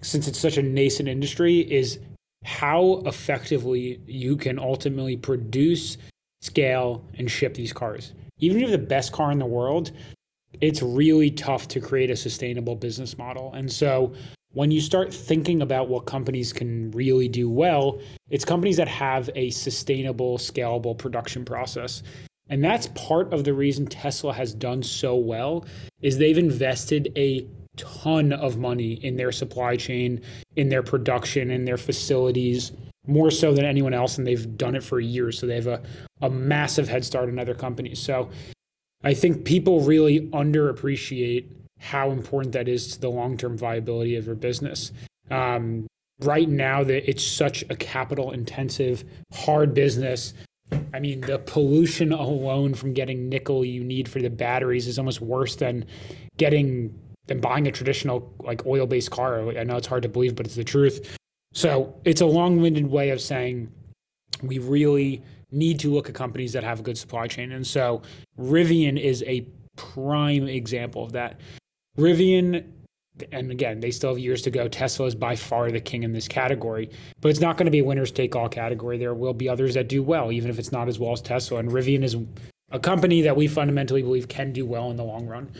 since 0.00 0.26
it's 0.26 0.38
such 0.38 0.56
a 0.56 0.62
nascent 0.62 1.08
industry 1.08 1.60
is 1.60 1.98
how 2.44 3.02
effectively 3.04 4.00
you 4.06 4.36
can 4.36 4.58
ultimately 4.58 5.16
produce, 5.16 5.98
scale 6.40 7.04
and 7.18 7.30
ship 7.30 7.54
these 7.54 7.72
cars. 7.72 8.12
Even 8.38 8.56
if 8.56 8.62
you 8.62 8.70
have 8.70 8.80
the 8.80 8.86
best 8.86 9.12
car 9.12 9.32
in 9.32 9.38
the 9.38 9.46
world, 9.46 9.92
it's 10.60 10.82
really 10.82 11.30
tough 11.30 11.68
to 11.68 11.80
create 11.80 12.10
a 12.10 12.16
sustainable 12.16 12.76
business 12.76 13.18
model. 13.18 13.52
And 13.54 13.70
so 13.70 14.14
when 14.54 14.70
you 14.70 14.80
start 14.80 15.12
thinking 15.12 15.62
about 15.62 15.88
what 15.88 16.06
companies 16.06 16.52
can 16.52 16.90
really 16.92 17.28
do 17.28 17.50
well, 17.50 18.00
it's 18.30 18.44
companies 18.44 18.76
that 18.76 18.88
have 18.88 19.28
a 19.34 19.50
sustainable, 19.50 20.38
scalable 20.38 20.96
production 20.96 21.44
process. 21.44 22.02
And 22.48 22.62
that's 22.62 22.88
part 22.88 23.32
of 23.32 23.44
the 23.44 23.52
reason 23.52 23.86
Tesla 23.86 24.32
has 24.32 24.54
done 24.54 24.82
so 24.82 25.16
well 25.16 25.64
is 26.02 26.18
they've 26.18 26.38
invested 26.38 27.12
a 27.16 27.46
ton 27.76 28.32
of 28.32 28.56
money 28.56 28.94
in 29.04 29.16
their 29.16 29.32
supply 29.32 29.76
chain, 29.76 30.20
in 30.56 30.68
their 30.68 30.82
production, 30.82 31.50
in 31.50 31.64
their 31.64 31.76
facilities, 31.76 32.72
more 33.06 33.30
so 33.30 33.52
than 33.52 33.64
anyone 33.64 33.92
else, 33.92 34.18
and 34.18 34.26
they've 34.26 34.56
done 34.56 34.76
it 34.76 34.84
for 34.84 35.00
years. 35.00 35.38
So 35.38 35.46
they 35.46 35.56
have 35.56 35.66
a, 35.66 35.82
a 36.22 36.30
massive 36.30 36.88
head 36.88 37.04
start 37.04 37.28
on 37.28 37.38
other 37.38 37.54
companies. 37.54 37.98
So 37.98 38.30
I 39.02 39.14
think 39.14 39.44
people 39.44 39.80
really 39.80 40.28
underappreciate 40.28 41.46
how 41.84 42.10
important 42.10 42.54
that 42.54 42.66
is 42.66 42.92
to 42.92 43.00
the 43.00 43.10
long 43.10 43.36
term 43.36 43.58
viability 43.58 44.16
of 44.16 44.24
your 44.24 44.34
business. 44.34 44.90
Um, 45.30 45.86
right 46.20 46.48
now, 46.48 46.82
that 46.82 47.08
it's 47.08 47.24
such 47.24 47.62
a 47.68 47.76
capital 47.76 48.32
intensive, 48.32 49.04
hard 49.32 49.74
business. 49.74 50.32
I 50.94 50.98
mean, 50.98 51.20
the 51.20 51.38
pollution 51.40 52.12
alone 52.12 52.72
from 52.72 52.94
getting 52.94 53.28
nickel 53.28 53.66
you 53.66 53.84
need 53.84 54.08
for 54.08 54.20
the 54.20 54.30
batteries 54.30 54.86
is 54.86 54.98
almost 54.98 55.20
worse 55.20 55.56
than 55.56 55.84
getting 56.38 56.98
than 57.26 57.40
buying 57.40 57.66
a 57.66 57.72
traditional 57.72 58.32
like 58.42 58.64
oil 58.64 58.86
based 58.86 59.10
car. 59.10 59.50
I 59.56 59.64
know 59.64 59.76
it's 59.76 59.86
hard 59.86 60.04
to 60.04 60.08
believe, 60.08 60.34
but 60.34 60.46
it's 60.46 60.56
the 60.56 60.64
truth. 60.64 61.16
So 61.52 61.94
it's 62.04 62.22
a 62.22 62.26
long 62.26 62.62
winded 62.62 62.86
way 62.86 63.10
of 63.10 63.20
saying 63.20 63.70
we 64.42 64.58
really 64.58 65.22
need 65.50 65.78
to 65.80 65.92
look 65.92 66.08
at 66.08 66.14
companies 66.14 66.54
that 66.54 66.64
have 66.64 66.80
a 66.80 66.82
good 66.82 66.96
supply 66.96 67.26
chain. 67.26 67.52
And 67.52 67.66
so 67.66 68.00
Rivian 68.38 68.98
is 68.98 69.22
a 69.26 69.46
prime 69.76 70.48
example 70.48 71.04
of 71.04 71.12
that. 71.12 71.40
Rivian, 71.98 72.64
and 73.30 73.50
again, 73.50 73.80
they 73.80 73.90
still 73.90 74.10
have 74.10 74.18
years 74.18 74.42
to 74.42 74.50
go. 74.50 74.66
Tesla 74.68 75.06
is 75.06 75.14
by 75.14 75.36
far 75.36 75.70
the 75.70 75.80
king 75.80 76.02
in 76.02 76.12
this 76.12 76.26
category, 76.26 76.90
but 77.20 77.28
it's 77.28 77.40
not 77.40 77.56
going 77.56 77.66
to 77.66 77.70
be 77.70 77.78
a 77.78 77.84
winners 77.84 78.10
take 78.10 78.34
all 78.34 78.48
category. 78.48 78.98
There 78.98 79.14
will 79.14 79.34
be 79.34 79.48
others 79.48 79.74
that 79.74 79.88
do 79.88 80.02
well, 80.02 80.32
even 80.32 80.50
if 80.50 80.58
it's 80.58 80.72
not 80.72 80.88
as 80.88 80.98
well 80.98 81.12
as 81.12 81.20
Tesla. 81.20 81.58
And 81.58 81.70
Rivian 81.70 82.02
is 82.02 82.16
a 82.70 82.78
company 82.80 83.22
that 83.22 83.36
we 83.36 83.46
fundamentally 83.46 84.02
believe 84.02 84.26
can 84.26 84.52
do 84.52 84.66
well 84.66 84.90
in 84.90 84.96
the 84.96 85.04
long 85.04 85.26
run. 85.26 85.52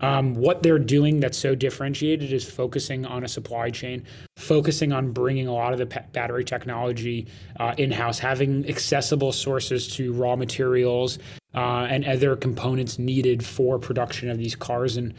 Um, 0.00 0.34
what 0.34 0.62
they're 0.62 0.78
doing 0.78 1.20
that's 1.20 1.36
so 1.36 1.54
differentiated 1.54 2.32
is 2.32 2.50
focusing 2.50 3.04
on 3.04 3.24
a 3.24 3.28
supply 3.28 3.68
chain, 3.68 4.04
focusing 4.38 4.90
on 4.90 5.12
bringing 5.12 5.46
a 5.46 5.52
lot 5.52 5.74
of 5.74 5.78
the 5.78 5.86
p- 5.86 6.00
battery 6.12 6.44
technology 6.44 7.26
uh, 7.60 7.74
in 7.76 7.90
house, 7.90 8.18
having 8.18 8.66
accessible 8.68 9.32
sources 9.32 9.86
to 9.96 10.14
raw 10.14 10.34
materials 10.34 11.18
uh, 11.54 11.86
and 11.90 12.06
other 12.06 12.36
components 12.36 12.98
needed 12.98 13.44
for 13.44 13.78
production 13.78 14.30
of 14.30 14.38
these 14.38 14.56
cars. 14.56 14.96
And 14.96 15.12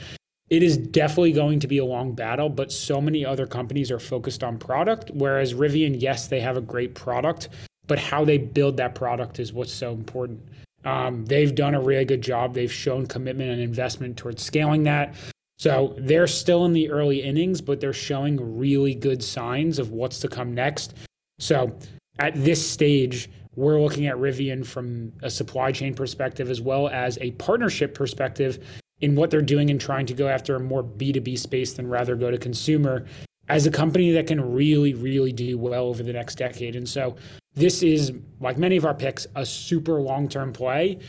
it 0.54 0.62
is 0.62 0.78
definitely 0.78 1.32
going 1.32 1.60
to 1.60 1.68
be 1.68 1.80
a 1.80 1.86
long 1.86 2.14
battle, 2.14 2.48
but 2.48 2.72
so 2.72 3.02
many 3.02 3.26
other 3.26 3.48
companies 3.48 3.90
are 3.90 3.98
focused 3.98 4.44
on 4.44 4.60
product. 4.60 5.10
Whereas 5.12 5.56
Rivian, 5.56 6.00
yes, 6.00 6.28
they 6.28 6.40
have 6.42 6.58
a 6.58 6.62
great 6.62 6.94
product, 6.94 7.50
but 7.88 7.98
how 7.98 8.24
they 8.24 8.38
build 8.38 8.78
that 8.78 8.94
product 8.94 9.40
is 9.40 9.52
what's 9.52 9.74
so 9.74 9.94
important. 9.94 10.48
Um, 10.86 11.26
they've 11.26 11.56
done 11.56 11.74
a 11.74 11.82
really 11.82 12.06
good 12.06 12.22
job. 12.22 12.54
They've 12.54 12.72
shown 12.72 13.08
commitment 13.08 13.50
and 13.50 13.62
investment 13.62 14.16
towards 14.16 14.44
scaling 14.44 14.84
that. 14.84 15.16
So 15.58 15.96
they're 15.98 16.28
still 16.28 16.66
in 16.66 16.74
the 16.74 16.88
early 16.92 17.24
innings, 17.24 17.60
but 17.60 17.80
they're 17.80 17.92
showing 17.92 18.60
really 18.60 18.94
good 18.94 19.24
signs 19.24 19.80
of 19.80 19.90
what's 19.90 20.20
to 20.20 20.28
come 20.28 20.54
next. 20.54 20.94
So 21.40 21.76
at 22.20 22.36
this 22.36 22.64
stage, 22.64 23.28
we're 23.56 23.82
looking 23.82 24.06
at 24.06 24.18
Rivian 24.18 24.64
from 24.64 25.14
a 25.24 25.32
supply 25.32 25.72
chain 25.72 25.96
perspective 25.96 26.52
as 26.52 26.62
well 26.62 26.90
as 26.90 27.18
a 27.22 27.32
partnership 27.32 27.96
perspective 27.96 28.60
in 29.04 29.16
what 29.16 29.30
they're 29.30 29.42
doing 29.42 29.70
and 29.70 29.82
trying 29.82 30.06
to 30.06 30.14
go 30.14 30.30
after 30.30 30.56
a 30.56 30.60
more 30.62 30.82
B2B 30.82 31.38
space 31.38 31.74
than 31.74 31.88
rather 31.90 32.16
go 32.16 32.32
to 32.32 32.38
consumer 32.38 33.06
as 33.50 33.66
a 33.66 33.72
company 33.72 34.12
that 34.12 34.28
can 34.28 34.40
really, 34.54 34.94
really 34.94 35.34
do 35.34 35.58
well 35.58 35.88
over 35.88 36.04
the 36.04 36.14
next 36.14 36.36
decade. 36.36 36.78
And 36.78 36.88
so 36.88 37.18
this 37.54 37.84
is, 37.84 38.14
like 38.40 38.58
many 38.58 38.78
of 38.78 38.86
our 38.86 38.94
picks, 38.94 39.28
a 39.36 39.46
super 39.46 40.00
long 40.00 40.30
term 40.30 40.54
play. 40.54 41.00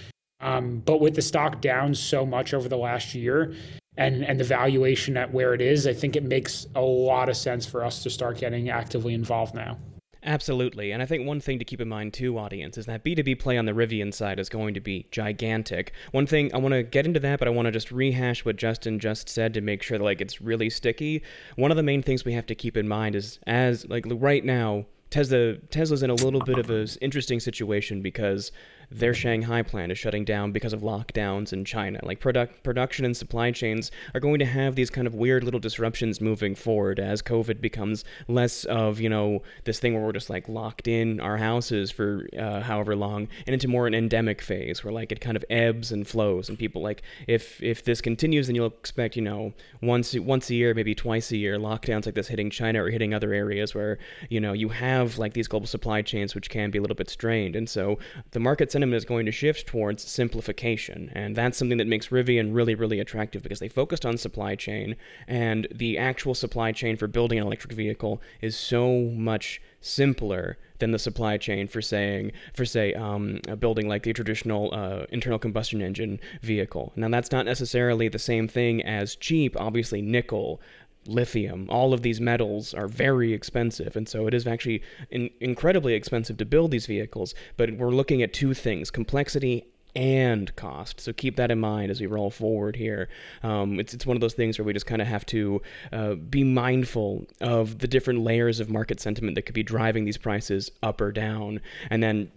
Um, 0.40 0.80
but 0.84 1.00
with 1.00 1.14
the 1.14 1.22
stock 1.22 1.60
down 1.60 1.94
so 1.94 2.26
much 2.26 2.52
over 2.52 2.68
the 2.68 2.76
last 2.76 3.14
year 3.14 3.54
and, 3.96 4.24
and 4.24 4.40
the 4.40 4.44
valuation 4.44 5.16
at 5.16 5.32
where 5.32 5.54
it 5.54 5.60
is, 5.60 5.86
I 5.86 5.94
think 5.94 6.16
it 6.16 6.24
makes 6.24 6.66
a 6.74 6.80
lot 6.80 7.28
of 7.28 7.36
sense 7.36 7.64
for 7.64 7.84
us 7.84 8.02
to 8.02 8.10
start 8.10 8.38
getting 8.38 8.70
actively 8.70 9.14
involved 9.14 9.54
now. 9.54 9.78
Absolutely. 10.26 10.90
And 10.90 11.02
I 11.02 11.06
think 11.06 11.26
one 11.26 11.40
thing 11.40 11.58
to 11.58 11.64
keep 11.64 11.82
in 11.82 11.88
mind, 11.88 12.14
too, 12.14 12.38
audience, 12.38 12.78
is 12.78 12.86
that 12.86 13.04
B2B 13.04 13.38
play 13.38 13.58
on 13.58 13.66
the 13.66 13.72
Rivian 13.72 14.12
side 14.12 14.40
is 14.40 14.48
going 14.48 14.72
to 14.72 14.80
be 14.80 15.06
gigantic. 15.10 15.92
One 16.12 16.26
thing, 16.26 16.52
I 16.54 16.58
want 16.58 16.72
to 16.72 16.82
get 16.82 17.06
into 17.06 17.20
that, 17.20 17.38
but 17.38 17.46
I 17.46 17.50
want 17.50 17.66
to 17.66 17.72
just 17.72 17.92
rehash 17.92 18.44
what 18.44 18.56
Justin 18.56 18.98
just 18.98 19.28
said 19.28 19.52
to 19.54 19.60
make 19.60 19.82
sure 19.82 19.98
that, 19.98 20.04
like, 20.04 20.22
it's 20.22 20.40
really 20.40 20.70
sticky. 20.70 21.22
One 21.56 21.70
of 21.70 21.76
the 21.76 21.82
main 21.82 22.02
things 22.02 22.24
we 22.24 22.32
have 22.32 22.46
to 22.46 22.54
keep 22.54 22.76
in 22.76 22.88
mind 22.88 23.14
is, 23.14 23.38
as, 23.46 23.86
like, 23.88 24.06
right 24.08 24.44
now, 24.44 24.86
Tesla 25.10 25.56
Tesla's 25.70 26.02
in 26.02 26.10
a 26.10 26.14
little 26.14 26.40
bit 26.40 26.58
of 26.58 26.70
an 26.70 26.88
interesting 27.00 27.38
situation 27.38 28.00
because 28.00 28.50
their 28.94 29.12
Shanghai 29.12 29.62
plant 29.62 29.90
is 29.90 29.98
shutting 29.98 30.24
down 30.24 30.52
because 30.52 30.72
of 30.72 30.80
lockdowns 30.80 31.52
in 31.52 31.64
China. 31.64 31.98
Like 32.04 32.20
product 32.20 32.62
production 32.62 33.04
and 33.04 33.16
supply 33.16 33.50
chains 33.50 33.90
are 34.14 34.20
going 34.20 34.38
to 34.38 34.44
have 34.44 34.76
these 34.76 34.88
kind 34.88 35.08
of 35.08 35.14
weird 35.14 35.42
little 35.42 35.58
disruptions 35.58 36.20
moving 36.20 36.54
forward 36.54 37.00
as 37.00 37.20
COVID 37.20 37.60
becomes 37.60 38.04
less 38.28 38.64
of 38.66 39.00
you 39.00 39.08
know 39.08 39.42
this 39.64 39.80
thing 39.80 39.94
where 39.94 40.02
we're 40.04 40.12
just 40.12 40.30
like 40.30 40.48
locked 40.48 40.86
in 40.86 41.18
our 41.18 41.36
houses 41.36 41.90
for 41.90 42.28
uh, 42.38 42.60
however 42.60 42.94
long, 42.94 43.26
and 43.46 43.54
into 43.54 43.66
more 43.66 43.88
an 43.88 43.94
endemic 43.94 44.40
phase 44.40 44.84
where 44.84 44.92
like 44.92 45.10
it 45.10 45.20
kind 45.20 45.36
of 45.36 45.44
ebbs 45.50 45.90
and 45.90 46.06
flows, 46.06 46.48
and 46.48 46.56
people 46.56 46.80
like 46.80 47.02
if 47.26 47.60
if 47.62 47.82
this 47.84 48.00
continues, 48.00 48.46
then 48.46 48.54
you'll 48.54 48.66
expect 48.66 49.16
you 49.16 49.22
know 49.22 49.52
once 49.82 50.14
once 50.14 50.50
a 50.50 50.54
year, 50.54 50.72
maybe 50.72 50.94
twice 50.94 51.32
a 51.32 51.36
year, 51.36 51.58
lockdowns 51.58 52.06
like 52.06 52.14
this 52.14 52.28
hitting 52.28 52.48
China 52.48 52.84
or 52.84 52.90
hitting 52.90 53.12
other 53.12 53.32
areas 53.32 53.74
where 53.74 53.98
you 54.30 54.40
know 54.40 54.52
you 54.52 54.68
have 54.68 55.18
like 55.18 55.32
these 55.32 55.48
global 55.48 55.66
supply 55.66 56.00
chains 56.00 56.32
which 56.34 56.48
can 56.48 56.70
be 56.70 56.78
a 56.78 56.80
little 56.80 56.94
bit 56.94 57.10
strained, 57.10 57.56
and 57.56 57.68
so 57.68 57.98
the 58.30 58.38
market 58.38 58.70
sentiment 58.70 58.83
is 58.92 59.04
going 59.04 59.26
to 59.26 59.32
shift 59.32 59.66
towards 59.66 60.02
simplification. 60.02 61.10
And 61.14 61.36
that's 61.36 61.56
something 61.56 61.78
that 61.78 61.86
makes 61.86 62.08
Rivian 62.08 62.54
really, 62.54 62.74
really 62.74 63.00
attractive 63.00 63.42
because 63.42 63.60
they 63.60 63.68
focused 63.68 64.04
on 64.04 64.18
supply 64.18 64.54
chain, 64.56 64.96
and 65.26 65.66
the 65.74 65.96
actual 65.98 66.34
supply 66.34 66.72
chain 66.72 66.96
for 66.96 67.06
building 67.06 67.38
an 67.38 67.46
electric 67.46 67.72
vehicle 67.72 68.20
is 68.40 68.56
so 68.56 69.00
much 69.14 69.60
simpler 69.80 70.56
than 70.78 70.90
the 70.90 70.98
supply 70.98 71.36
chain 71.36 71.68
for 71.68 71.80
saying 71.80 72.32
for 72.52 72.64
say 72.64 72.94
um, 72.94 73.40
building 73.58 73.88
like 73.88 74.02
the 74.02 74.12
traditional 74.12 74.74
uh, 74.74 75.04
internal 75.10 75.38
combustion 75.38 75.80
engine 75.80 76.18
vehicle. 76.42 76.92
Now 76.96 77.08
that's 77.08 77.30
not 77.30 77.46
necessarily 77.46 78.08
the 78.08 78.18
same 78.18 78.48
thing 78.48 78.82
as 78.82 79.14
cheap. 79.14 79.56
Obviously, 79.58 80.02
nickel, 80.02 80.60
lithium, 81.06 81.66
all 81.68 81.92
of 81.92 82.02
these 82.02 82.20
metals 82.20 82.74
are 82.74 82.88
very 82.88 83.32
expensive. 83.32 83.96
And 83.96 84.08
so 84.08 84.26
it 84.26 84.34
is 84.34 84.46
actually 84.46 84.82
in, 85.10 85.30
incredibly 85.40 85.94
expensive 85.94 86.36
to 86.38 86.44
build 86.44 86.70
these 86.70 86.86
vehicles. 86.86 87.34
But 87.56 87.76
we're 87.76 87.90
looking 87.90 88.22
at 88.22 88.32
two 88.32 88.54
things 88.54 88.90
complexity 88.90 89.66
and 89.96 90.54
cost. 90.56 91.00
So 91.00 91.12
keep 91.12 91.36
that 91.36 91.50
in 91.50 91.60
mind 91.60 91.90
as 91.90 92.00
we 92.00 92.06
roll 92.06 92.30
forward 92.30 92.76
here. 92.76 93.08
Um, 93.42 93.78
it's, 93.78 93.94
it's 93.94 94.06
one 94.06 94.16
of 94.16 94.20
those 94.20 94.34
things 94.34 94.58
where 94.58 94.64
we 94.64 94.72
just 94.72 94.86
kind 94.86 95.00
of 95.00 95.08
have 95.08 95.24
to 95.26 95.62
uh, 95.92 96.14
be 96.14 96.42
mindful 96.42 97.26
of 97.40 97.78
the 97.78 97.86
different 97.86 98.20
layers 98.20 98.60
of 98.60 98.68
market 98.68 99.00
sentiment 99.00 99.36
that 99.36 99.42
could 99.42 99.54
be 99.54 99.62
driving 99.62 100.04
these 100.04 100.18
prices 100.18 100.70
up 100.82 101.00
or 101.00 101.12
down. 101.12 101.60
And 101.90 102.02
then 102.02 102.30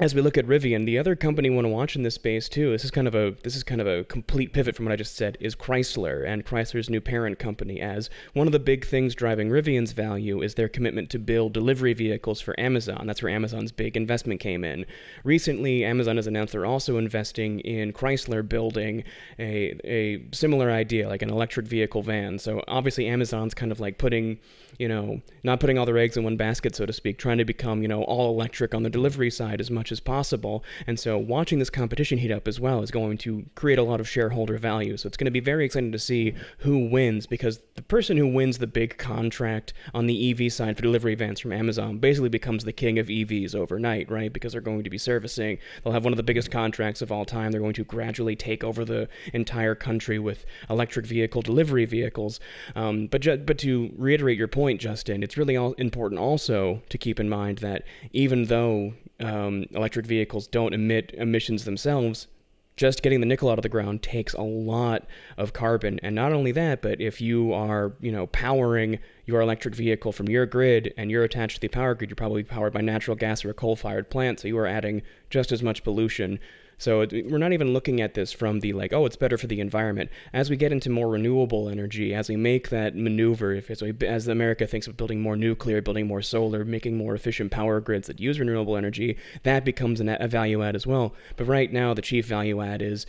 as 0.00 0.14
we 0.14 0.20
look 0.20 0.38
at 0.38 0.46
Rivian, 0.46 0.86
the 0.86 0.96
other 0.96 1.16
company 1.16 1.50
we 1.50 1.56
want 1.56 1.64
to 1.64 1.70
watch 1.70 1.96
in 1.96 2.04
this 2.04 2.14
space 2.14 2.48
too. 2.48 2.70
This 2.70 2.84
is 2.84 2.90
kind 2.92 3.08
of 3.08 3.16
a 3.16 3.34
this 3.42 3.56
is 3.56 3.64
kind 3.64 3.80
of 3.80 3.88
a 3.88 4.04
complete 4.04 4.52
pivot 4.52 4.76
from 4.76 4.84
what 4.84 4.92
I 4.92 4.96
just 4.96 5.16
said. 5.16 5.36
Is 5.40 5.56
Chrysler 5.56 6.24
and 6.24 6.46
Chrysler's 6.46 6.88
new 6.88 7.00
parent 7.00 7.40
company? 7.40 7.80
As 7.80 8.08
one 8.32 8.46
of 8.46 8.52
the 8.52 8.60
big 8.60 8.86
things 8.86 9.16
driving 9.16 9.48
Rivian's 9.50 9.90
value 9.90 10.40
is 10.40 10.54
their 10.54 10.68
commitment 10.68 11.10
to 11.10 11.18
build 11.18 11.52
delivery 11.52 11.94
vehicles 11.94 12.40
for 12.40 12.58
Amazon. 12.60 13.08
That's 13.08 13.24
where 13.24 13.32
Amazon's 13.32 13.72
big 13.72 13.96
investment 13.96 14.38
came 14.38 14.62
in. 14.62 14.86
Recently, 15.24 15.84
Amazon 15.84 16.14
has 16.14 16.28
announced 16.28 16.52
they're 16.52 16.64
also 16.64 16.98
investing 16.98 17.58
in 17.60 17.92
Chrysler 17.92 18.48
building 18.48 19.02
a 19.40 19.74
a 19.84 20.24
similar 20.32 20.70
idea, 20.70 21.08
like 21.08 21.22
an 21.22 21.30
electric 21.30 21.66
vehicle 21.66 22.02
van. 22.02 22.38
So 22.38 22.62
obviously, 22.68 23.08
Amazon's 23.08 23.52
kind 23.52 23.72
of 23.72 23.80
like 23.80 23.98
putting 23.98 24.38
you 24.78 24.86
know, 24.86 25.20
not 25.42 25.58
putting 25.58 25.76
all 25.76 25.86
their 25.86 25.98
eggs 25.98 26.16
in 26.16 26.22
one 26.22 26.36
basket, 26.36 26.74
so 26.74 26.86
to 26.86 26.92
speak, 26.92 27.18
trying 27.18 27.38
to 27.38 27.44
become, 27.44 27.82
you 27.82 27.88
know, 27.88 28.04
all 28.04 28.32
electric 28.32 28.74
on 28.74 28.84
the 28.84 28.90
delivery 28.90 29.30
side 29.30 29.60
as 29.60 29.70
much 29.70 29.87
as 29.92 30.00
possible. 30.00 30.64
And 30.86 30.98
so 30.98 31.18
watching 31.18 31.58
this 31.58 31.70
competition 31.70 32.18
heat 32.18 32.30
up 32.30 32.48
as 32.48 32.60
well 32.60 32.82
is 32.82 32.90
going 32.90 33.18
to 33.18 33.44
create 33.54 33.78
a 33.78 33.82
lot 33.82 34.00
of 34.00 34.08
shareholder 34.08 34.58
value. 34.58 34.96
So 34.96 35.06
it's 35.06 35.16
going 35.16 35.26
to 35.26 35.30
be 35.30 35.40
very 35.40 35.64
exciting 35.64 35.92
to 35.92 35.98
see 35.98 36.34
who 36.58 36.88
wins 36.88 37.26
because 37.26 37.60
the 37.74 37.82
person 37.82 38.16
who 38.16 38.28
wins 38.28 38.58
the 38.58 38.66
big 38.66 38.98
contract 38.98 39.72
on 39.94 40.06
the 40.06 40.30
EV 40.30 40.52
side 40.52 40.76
for 40.76 40.82
delivery 40.82 41.14
vans 41.14 41.40
from 41.40 41.52
Amazon 41.52 41.98
basically 41.98 42.28
becomes 42.28 42.64
the 42.64 42.72
king 42.72 42.98
of 42.98 43.06
EVs 43.06 43.54
overnight, 43.54 44.10
right? 44.10 44.32
Because 44.32 44.52
they're 44.52 44.60
going 44.60 44.84
to 44.84 44.90
be 44.90 44.98
servicing, 44.98 45.58
they'll 45.82 45.92
have 45.92 46.04
one 46.04 46.12
of 46.12 46.16
the 46.16 46.22
biggest 46.22 46.50
contracts 46.50 47.02
of 47.02 47.12
all 47.12 47.24
time. 47.24 47.50
They're 47.50 47.60
going 47.60 47.74
to 47.74 47.84
gradually 47.84 48.36
take 48.36 48.64
over 48.64 48.84
the 48.84 49.08
entire 49.32 49.74
country 49.74 50.18
with 50.18 50.44
electric 50.70 51.06
vehicle 51.06 51.42
delivery 51.42 51.84
vehicles. 51.84 52.40
Um, 52.74 53.06
but, 53.06 53.22
ju- 53.22 53.38
but 53.38 53.58
to 53.58 53.92
reiterate 53.96 54.38
your 54.38 54.48
point, 54.48 54.80
Justin, 54.80 55.22
it's 55.22 55.36
really 55.36 55.56
all 55.56 55.72
important 55.74 56.20
also 56.20 56.82
to 56.88 56.98
keep 56.98 57.20
in 57.20 57.28
mind 57.28 57.58
that 57.58 57.84
even 58.12 58.44
though 58.44 58.94
um, 59.20 59.66
electric 59.72 60.06
vehicles 60.06 60.46
don't 60.46 60.74
emit 60.74 61.12
emissions 61.14 61.64
themselves, 61.64 62.28
just 62.76 63.02
getting 63.02 63.20
the 63.20 63.26
nickel 63.26 63.50
out 63.50 63.58
of 63.58 63.62
the 63.62 63.68
ground 63.68 64.02
takes 64.02 64.34
a 64.34 64.42
lot 64.42 65.04
of 65.36 65.52
carbon. 65.52 65.98
And 66.02 66.14
not 66.14 66.32
only 66.32 66.52
that, 66.52 66.80
but 66.80 67.00
if 67.00 67.20
you 67.20 67.52
are, 67.52 67.92
you 68.00 68.12
know, 68.12 68.28
powering 68.28 69.00
your 69.26 69.40
electric 69.40 69.74
vehicle 69.74 70.12
from 70.12 70.28
your 70.28 70.46
grid 70.46 70.94
and 70.96 71.10
you're 71.10 71.24
attached 71.24 71.56
to 71.56 71.60
the 71.60 71.68
power 71.68 71.94
grid, 71.94 72.10
you're 72.10 72.16
probably 72.16 72.44
powered 72.44 72.72
by 72.72 72.80
natural 72.80 73.16
gas 73.16 73.44
or 73.44 73.50
a 73.50 73.54
coal-fired 73.54 74.10
plant, 74.10 74.40
so 74.40 74.48
you 74.48 74.56
are 74.58 74.66
adding 74.66 75.02
just 75.28 75.50
as 75.50 75.62
much 75.62 75.82
pollution 75.82 76.38
so 76.78 77.00
it, 77.00 77.30
we're 77.30 77.38
not 77.38 77.52
even 77.52 77.72
looking 77.72 78.00
at 78.00 78.14
this 78.14 78.32
from 78.32 78.60
the 78.60 78.72
like, 78.72 78.92
oh, 78.92 79.04
it's 79.04 79.16
better 79.16 79.36
for 79.36 79.48
the 79.48 79.60
environment. 79.60 80.10
As 80.32 80.48
we 80.48 80.56
get 80.56 80.72
into 80.72 80.88
more 80.88 81.08
renewable 81.08 81.68
energy, 81.68 82.14
as 82.14 82.28
we 82.28 82.36
make 82.36 82.68
that 82.68 82.94
maneuver, 82.94 83.52
if 83.52 83.70
as, 83.70 83.82
as 83.82 84.28
America 84.28 84.66
thinks 84.66 84.86
of 84.86 84.96
building 84.96 85.20
more 85.20 85.36
nuclear, 85.36 85.82
building 85.82 86.06
more 86.06 86.22
solar, 86.22 86.64
making 86.64 86.96
more 86.96 87.14
efficient 87.14 87.50
power 87.50 87.80
grids 87.80 88.06
that 88.06 88.20
use 88.20 88.38
renewable 88.38 88.76
energy, 88.76 89.18
that 89.42 89.64
becomes 89.64 90.00
an, 90.00 90.08
a 90.08 90.28
value 90.28 90.62
add 90.62 90.76
as 90.76 90.86
well. 90.86 91.14
But 91.36 91.46
right 91.46 91.72
now, 91.72 91.94
the 91.94 92.02
chief 92.02 92.26
value 92.26 92.60
add 92.62 92.80
is 92.80 93.06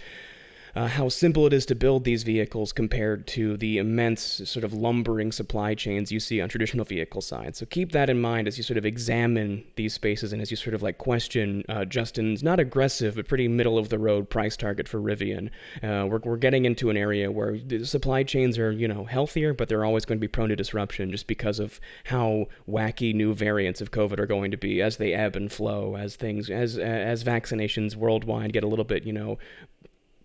uh, 0.75 0.88
how 0.88 1.09
simple 1.09 1.45
it 1.45 1.53
is 1.53 1.65
to 1.67 1.75
build 1.75 2.03
these 2.03 2.23
vehicles 2.23 2.71
compared 2.71 3.27
to 3.27 3.57
the 3.57 3.77
immense 3.77 4.41
sort 4.45 4.63
of 4.63 4.73
lumbering 4.73 5.31
supply 5.31 5.73
chains 5.73 6.11
you 6.11 6.19
see 6.19 6.41
on 6.41 6.49
traditional 6.49 6.85
vehicle 6.85 7.21
sides. 7.21 7.57
So 7.57 7.65
keep 7.65 7.91
that 7.91 8.09
in 8.09 8.21
mind 8.21 8.47
as 8.47 8.57
you 8.57 8.63
sort 8.63 8.77
of 8.77 8.85
examine 8.85 9.63
these 9.75 9.93
spaces 9.93 10.33
and 10.33 10.41
as 10.41 10.51
you 10.51 10.57
sort 10.57 10.73
of 10.73 10.81
like 10.81 10.97
question 10.97 11.63
uh, 11.69 11.85
Justin's 11.85 12.43
not 12.43 12.59
aggressive 12.59 13.15
but 13.15 13.27
pretty 13.27 13.47
middle 13.47 13.77
of 13.77 13.89
the 13.89 13.99
road 13.99 14.29
price 14.29 14.55
target 14.55 14.88
for 14.88 14.99
Rivian. 14.99 15.49
Uh, 15.83 16.07
we're, 16.07 16.19
we're 16.23 16.38
getting 16.38 16.65
into 16.65 16.89
an 16.89 16.97
area 16.97 17.31
where 17.31 17.57
the 17.57 17.85
supply 17.85 18.23
chains 18.23 18.57
are 18.57 18.71
you 18.71 18.88
know 18.88 19.05
healthier, 19.05 19.53
but 19.53 19.69
they're 19.69 19.85
always 19.85 20.05
going 20.05 20.17
to 20.17 20.21
be 20.21 20.27
prone 20.27 20.49
to 20.49 20.55
disruption 20.55 21.11
just 21.11 21.27
because 21.27 21.59
of 21.59 21.79
how 22.05 22.47
wacky 22.67 23.13
new 23.13 23.33
variants 23.33 23.81
of 23.81 23.91
COVID 23.91 24.19
are 24.19 24.25
going 24.25 24.51
to 24.51 24.57
be 24.57 24.81
as 24.81 24.97
they 24.97 25.13
ebb 25.13 25.35
and 25.35 25.51
flow 25.51 25.95
as 25.95 26.15
things 26.15 26.49
as 26.49 26.77
as 26.77 27.23
vaccinations 27.23 27.95
worldwide 27.95 28.53
get 28.53 28.63
a 28.63 28.67
little 28.67 28.85
bit 28.85 29.05
you 29.05 29.13
know 29.13 29.38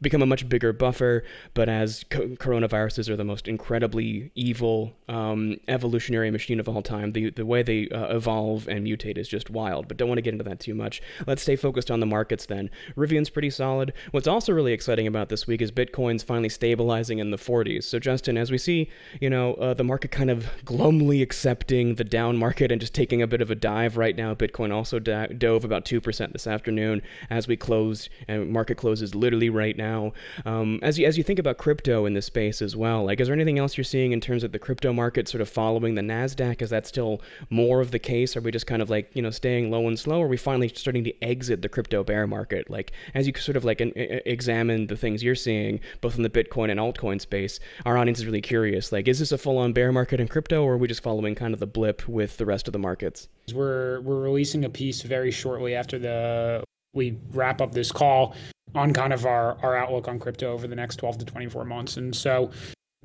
become 0.04 0.23
a 0.23 0.26
much 0.26 0.49
bigger 0.49 0.73
buffer. 0.73 1.25
But 1.54 1.68
as 1.68 2.04
co- 2.11 2.28
coronaviruses 2.28 3.08
are 3.08 3.16
the 3.16 3.25
most 3.25 3.49
incredibly 3.49 4.30
evil 4.37 4.92
um, 5.08 5.56
evolutionary 5.66 6.30
machine 6.30 6.61
of 6.61 6.68
all 6.68 6.82
time, 6.82 7.12
the 7.12 7.30
the 7.30 7.44
way 7.44 7.62
they 7.62 7.88
uh, 7.88 8.14
evolve 8.14 8.68
and 8.68 8.87
mutate 8.87 9.18
is 9.18 9.28
just 9.28 9.50
wild. 9.50 9.88
But 9.88 9.96
don't 9.96 10.08
want 10.08 10.18
to 10.18 10.23
get 10.23 10.34
into 10.34 10.44
that 10.44 10.61
too 10.61 10.75
much. 10.75 11.02
Let's 11.26 11.42
stay 11.42 11.56
focused 11.56 11.90
on 11.90 12.00
the 12.00 12.06
markets 12.06 12.46
then. 12.46 12.70
Rivian's 12.96 13.30
pretty 13.30 13.50
solid. 13.50 13.92
What's 14.12 14.28
also 14.28 14.52
really 14.52 14.73
exciting 14.73 15.06
about 15.06 15.28
this 15.28 15.46
week 15.46 15.61
is 15.61 15.73
Bitcoin's 15.73 16.23
finally 16.23 16.49
stabilizing 16.49 17.18
in 17.18 17.30
the 17.30 17.37
40s. 17.37 17.84
So 17.84 17.99
Justin, 17.99 18.37
as 18.37 18.50
we 18.50 18.58
see, 18.58 18.90
you 19.20 19.30
know, 19.30 19.54
uh, 19.54 19.75
the 19.75 19.84
market 19.84 20.11
kind 20.11 20.30
of 20.30 20.46
glumly 20.64 21.23
accepting 21.23 21.94
the 21.94 22.04
down 22.04 22.37
market 22.37 22.70
and 22.70 22.80
just 22.80 22.94
taking 22.94 23.23
a 23.23 23.26
bit 23.26 23.40
of 23.40 23.50
a 23.50 23.54
dive 23.54 23.96
right 23.96 24.16
now. 24.16 24.34
Bitcoin 24.34 24.73
also 24.73 24.99
do- 24.99 25.26
dove 25.26 25.64
about 25.64 25.84
two 25.84 26.00
percent 26.00 26.32
this 26.32 26.46
afternoon 26.46 27.02
as 27.30 27.49
we 27.49 27.56
closed, 27.56 28.08
and 28.28 28.50
market 28.50 28.76
closes 28.76 29.14
literally 29.14 29.50
right 29.50 29.76
now 29.76 29.93
now. 29.94 30.12
Um, 30.44 30.78
as 30.82 30.98
you 30.98 31.06
as 31.06 31.16
you 31.16 31.24
think 31.24 31.38
about 31.38 31.58
crypto 31.58 32.06
in 32.06 32.14
this 32.14 32.26
space 32.26 32.62
as 32.62 32.76
well, 32.76 33.04
like 33.04 33.20
is 33.20 33.28
there 33.28 33.34
anything 33.34 33.58
else 33.58 33.76
you're 33.76 33.84
seeing 33.84 34.12
in 34.12 34.20
terms 34.20 34.44
of 34.44 34.52
the 34.52 34.58
crypto 34.58 34.92
market 34.92 35.28
sort 35.28 35.40
of 35.40 35.48
following 35.48 35.94
the 35.94 36.02
Nasdaq? 36.02 36.62
Is 36.62 36.70
that 36.70 36.86
still 36.86 37.20
more 37.50 37.80
of 37.80 37.90
the 37.90 37.98
case? 37.98 38.36
Are 38.36 38.40
we 38.40 38.50
just 38.50 38.66
kind 38.66 38.82
of 38.82 38.90
like 38.90 39.10
you 39.14 39.22
know 39.22 39.30
staying 39.30 39.70
low 39.70 39.86
and 39.88 39.98
slow? 39.98 40.20
Or 40.20 40.26
are 40.26 40.28
we 40.28 40.36
finally 40.36 40.68
starting 40.68 41.04
to 41.04 41.22
exit 41.22 41.62
the 41.62 41.68
crypto 41.68 42.04
bear 42.04 42.26
market? 42.26 42.70
Like 42.70 42.92
as 43.14 43.26
you 43.26 43.32
sort 43.36 43.56
of 43.56 43.64
like 43.64 43.80
an, 43.80 43.92
examine 43.94 44.86
the 44.86 44.96
things 44.96 45.22
you're 45.22 45.34
seeing 45.34 45.80
both 46.00 46.16
in 46.16 46.22
the 46.22 46.30
Bitcoin 46.30 46.70
and 46.70 46.80
altcoin 46.80 47.20
space, 47.20 47.60
our 47.84 47.96
audience 47.96 48.18
is 48.18 48.26
really 48.26 48.40
curious. 48.40 48.92
Like, 48.92 49.08
is 49.08 49.18
this 49.18 49.32
a 49.32 49.38
full-on 49.38 49.72
bear 49.72 49.92
market 49.92 50.20
in 50.20 50.28
crypto, 50.28 50.62
or 50.62 50.74
are 50.74 50.78
we 50.78 50.88
just 50.88 51.02
following 51.02 51.34
kind 51.34 51.54
of 51.54 51.60
the 51.60 51.66
blip 51.66 52.08
with 52.08 52.36
the 52.36 52.46
rest 52.46 52.68
of 52.68 52.72
the 52.72 52.78
markets? 52.78 53.28
We're 53.52 54.00
we're 54.00 54.20
releasing 54.20 54.64
a 54.64 54.70
piece 54.70 55.02
very 55.02 55.30
shortly 55.30 55.74
after 55.74 55.98
the 55.98 56.64
we 56.94 57.18
wrap 57.32 57.60
up 57.60 57.72
this 57.72 57.92
call 57.92 58.34
on 58.75 58.93
kind 58.93 59.12
of 59.12 59.25
our, 59.26 59.57
our 59.62 59.76
outlook 59.76 60.09
on 60.09 60.19
crypto 60.19 60.52
over 60.52 60.66
the 60.66 60.75
next 60.75 60.97
12 60.97 61.19
to 61.19 61.25
24 61.25 61.64
months. 61.64 61.97
And 61.97 62.14
so 62.14 62.50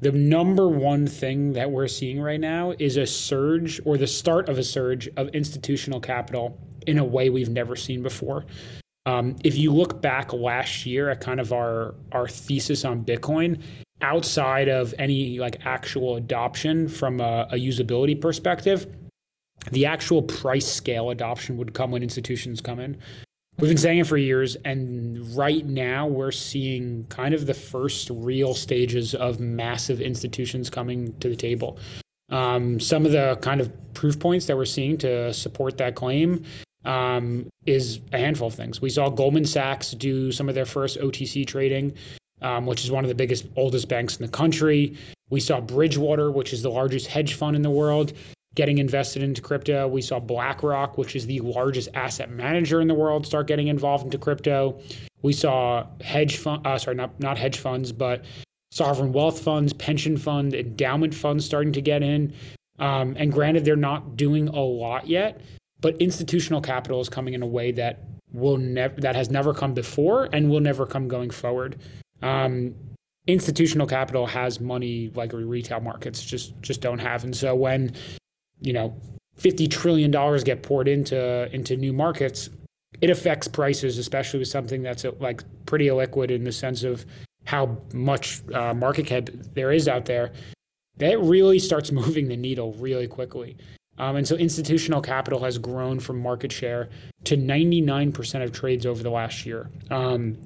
the 0.02 0.12
number 0.12 0.68
one 0.68 1.08
thing 1.08 1.54
that 1.54 1.72
we're 1.72 1.88
seeing 1.88 2.22
right 2.22 2.40
now 2.40 2.74
is 2.80 2.98
a 2.98 3.06
surge 3.06 3.82
or 3.86 3.98
the 3.98 4.08
start 4.08 4.48
of 4.48 4.58
a 4.58 4.64
surge 4.64 5.10
of 5.18 5.28
institutional 5.30 6.00
capital 6.00 6.58
in 6.88 6.98
a 6.98 7.04
way 7.04 7.30
we've 7.30 7.50
never 7.50 7.76
seen 7.76 8.02
before. 8.02 8.46
Um, 9.06 9.36
if 9.44 9.58
you 9.58 9.74
look 9.74 10.02
back 10.02 10.34
last 10.34 10.86
year 10.86 11.10
at 11.10 11.20
kind 11.20 11.40
of 11.40 11.52
our 11.52 11.96
our 12.12 12.28
thesis 12.28 12.86
on 12.86 13.04
Bitcoin, 13.04 13.62
outside 14.02 14.70
of 14.70 14.94
any 14.98 15.40
like 15.40 15.66
actual 15.66 16.16
adoption 16.16 16.88
from 16.88 17.20
a, 17.20 17.48
a 17.52 17.56
usability 17.56 18.20
perspective, 18.20 18.88
the 19.72 19.86
actual 19.86 20.22
price 20.22 20.68
scale 20.68 21.10
adoption 21.10 21.58
would 21.58 21.74
come 21.74 21.92
when 21.92 22.04
institutions 22.04 22.62
come 22.62 22.80
in. 22.80 22.98
We've 23.60 23.68
been 23.68 23.78
saying 23.78 24.00
it 24.00 24.08
for 24.08 24.16
years, 24.16 24.56
and 24.64 25.36
right 25.36 25.66
now 25.66 26.08
we're 26.08 26.32
seeing 26.32 27.06
kind 27.10 27.34
of 27.34 27.46
the 27.46 27.54
first 27.54 28.10
real 28.10 28.54
stages 28.54 29.14
of 29.14 29.42
massive 29.42 30.00
institutions 30.00 30.70
coming 30.70 31.14
to 31.20 31.28
the 31.28 31.36
table. 31.36 31.78
Um, 32.30 32.80
some 32.80 33.06
of 33.06 33.12
the 33.12 33.38
kind 33.42 33.60
of 33.60 33.70
proof 33.94 34.18
points 34.18 34.46
that 34.46 34.56
we're 34.56 34.64
seeing 34.64 34.98
to 35.00 35.34
support 35.34 35.78
that 35.80 35.96
claim 35.96 36.46
um, 36.86 37.50
is 37.66 38.00
a 38.14 38.18
handful 38.18 38.48
of 38.48 38.54
things. 38.54 38.82
We 38.82 38.90
saw 38.90 39.10
Goldman 39.10 39.44
Sachs 39.44 39.92
do 39.92 40.32
some 40.32 40.48
of 40.48 40.56
their 40.56 40.66
first 40.66 40.98
OTC 40.98 41.46
trading, 41.46 41.94
um, 42.42 42.66
which 42.66 42.86
is 42.86 42.92
one 42.92 43.04
of 43.04 43.10
the 43.10 43.16
biggest, 43.16 43.46
oldest 43.58 43.90
banks 43.90 44.16
in 44.16 44.26
the 44.26 44.32
country. 44.32 44.96
We 45.32 45.42
saw 45.42 45.60
Bridgewater, 45.60 46.32
which 46.32 46.54
is 46.54 46.62
the 46.62 46.72
largest 46.72 47.08
hedge 47.08 47.34
fund 47.34 47.58
in 47.58 47.62
the 47.62 47.70
world, 47.70 48.14
getting 48.56 48.78
invested 48.80 49.24
into 49.24 49.42
crypto. 49.42 49.88
We 49.88 50.02
saw 50.02 50.20
BlackRock, 50.20 50.98
which 50.98 51.16
is 51.16 51.26
the 51.26 51.40
largest 51.40 51.90
asset 51.94 52.30
manager 52.30 52.82
in 52.82 52.88
the 52.88 52.94
world, 52.94 53.26
start 53.26 53.48
getting 53.48 53.68
involved 53.68 54.06
into 54.06 54.18
crypto. 54.18 54.80
We 55.22 55.34
saw 55.34 55.86
hedge 56.02 56.38
fund, 56.38 56.66
uh, 56.66 56.78
sorry, 56.78 56.96
not 56.96 57.20
not 57.20 57.38
hedge 57.38 57.58
funds, 57.58 57.92
but 57.92 58.26
sovereign 58.72 59.12
wealth 59.12 59.40
funds, 59.42 59.74
pension 59.74 60.18
fund, 60.18 60.54
endowment 60.54 61.14
funds 61.14 61.46
starting 61.46 61.74
to 61.74 61.82
get 61.82 62.04
in. 62.04 62.34
Um, 62.80 63.16
and 63.18 63.32
granted, 63.32 63.66
they're 63.66 63.76
not 63.76 64.16
doing 64.16 64.48
a 64.48 64.60
lot 64.60 65.08
yet, 65.08 65.42
but 65.82 65.98
institutional 65.98 66.62
capital 66.62 67.02
is 67.02 67.10
coming 67.10 67.34
in 67.34 67.42
a 67.42 67.48
way 67.48 67.72
that 67.74 68.04
will 68.32 68.58
never 68.58 69.00
that 69.02 69.16
has 69.16 69.30
never 69.30 69.54
come 69.54 69.74
before 69.74 70.30
and 70.34 70.50
will 70.50 70.60
never 70.60 70.86
come 70.86 71.08
going 71.08 71.30
forward. 71.30 71.78
Um, 72.22 72.76
institutional 73.28 73.86
capital 73.88 74.26
has 74.26 74.60
money 74.60 75.12
like 75.16 75.34
retail 75.34 75.80
markets 75.80 76.24
just 76.24 76.60
just 76.62 76.82
don't 76.82 77.00
have, 77.00 77.24
and 77.24 77.36
so 77.36 77.56
when 77.56 77.94
you 78.62 78.74
know 78.74 78.96
fifty 79.36 79.68
trillion 79.68 80.12
dollars 80.12 80.44
get 80.44 80.64
poured 80.64 80.88
into 80.88 81.54
into 81.54 81.76
new 81.76 81.94
markets, 81.94 82.50
it 83.02 83.10
affects 83.10 83.48
prices, 83.48 83.98
especially 83.98 84.40
with 84.40 84.48
something 84.48 84.82
that's 84.82 85.06
like 85.20 85.44
pretty 85.66 85.88
illiquid 85.88 86.32
in 86.32 86.44
the 86.44 86.52
sense 86.52 86.84
of 86.84 87.06
how 87.46 87.78
much 87.94 88.42
uh, 88.54 88.74
market 88.74 89.06
cap 89.06 89.30
there 89.54 89.72
is 89.72 89.88
out 89.88 90.06
there. 90.06 90.32
That 90.98 91.20
really 91.20 91.60
starts 91.60 91.92
moving 92.02 92.28
the 92.28 92.38
needle 92.38 92.74
really 92.74 93.08
quickly. 93.08 93.58
Um, 93.98 94.16
and 94.16 94.28
so 94.28 94.36
institutional 94.36 95.02
capital 95.02 95.44
has 95.44 95.58
grown 95.58 96.00
from 96.00 96.22
market 96.22 96.52
share 96.52 96.90
to 97.26 97.36
99% 97.36 98.44
of 98.44 98.54
trades 98.54 98.86
over 98.86 99.04
the 99.04 99.10
last 99.10 99.46
year. 99.46 99.70
Um, 99.92 100.38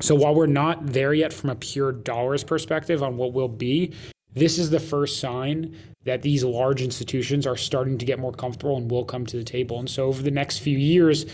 so 0.00 0.14
while 0.14 0.34
we're 0.34 0.46
not 0.46 0.86
there 0.86 1.12
yet 1.12 1.32
from 1.32 1.50
a 1.50 1.56
pure 1.56 1.90
dollars 1.90 2.44
perspective 2.44 3.02
on 3.02 3.16
what 3.16 3.32
will 3.32 3.48
be, 3.48 3.92
this 4.34 4.58
is 4.58 4.70
the 4.70 4.80
first 4.80 5.20
sign 5.20 5.76
that 6.04 6.22
these 6.22 6.44
large 6.44 6.82
institutions 6.82 7.46
are 7.46 7.56
starting 7.56 7.98
to 7.98 8.04
get 8.04 8.18
more 8.18 8.32
comfortable 8.32 8.76
and 8.76 8.90
will 8.90 9.04
come 9.04 9.26
to 9.26 9.36
the 9.36 9.44
table. 9.44 9.78
And 9.78 9.88
so 9.88 10.06
over 10.06 10.22
the 10.22 10.30
next 10.30 10.58
few 10.58 10.78
years, 10.78 11.26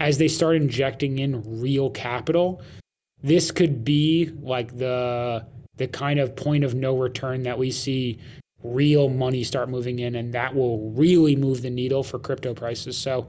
as 0.00 0.18
they 0.18 0.28
start 0.28 0.56
injecting 0.56 1.18
in 1.18 1.60
real 1.60 1.90
capital, 1.90 2.62
this 3.22 3.50
could 3.50 3.84
be 3.84 4.30
like 4.40 4.76
the 4.76 5.46
the 5.76 5.88
kind 5.88 6.20
of 6.20 6.36
point 6.36 6.62
of 6.62 6.74
no 6.74 6.96
return 6.96 7.42
that 7.42 7.58
we 7.58 7.70
see 7.70 8.18
real 8.62 9.08
money 9.08 9.42
start 9.42 9.68
moving 9.68 9.98
in 9.98 10.14
and 10.14 10.32
that 10.32 10.54
will 10.54 10.90
really 10.90 11.34
move 11.34 11.62
the 11.62 11.70
needle 11.70 12.04
for 12.04 12.18
crypto 12.18 12.54
prices. 12.54 12.96
So 12.96 13.26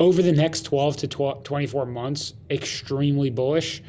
over 0.00 0.20
the 0.20 0.32
next 0.32 0.62
12 0.62 0.96
to 0.98 1.08
12, 1.08 1.44
24 1.44 1.86
months, 1.86 2.34
extremely 2.50 3.30
bullish. 3.30 3.82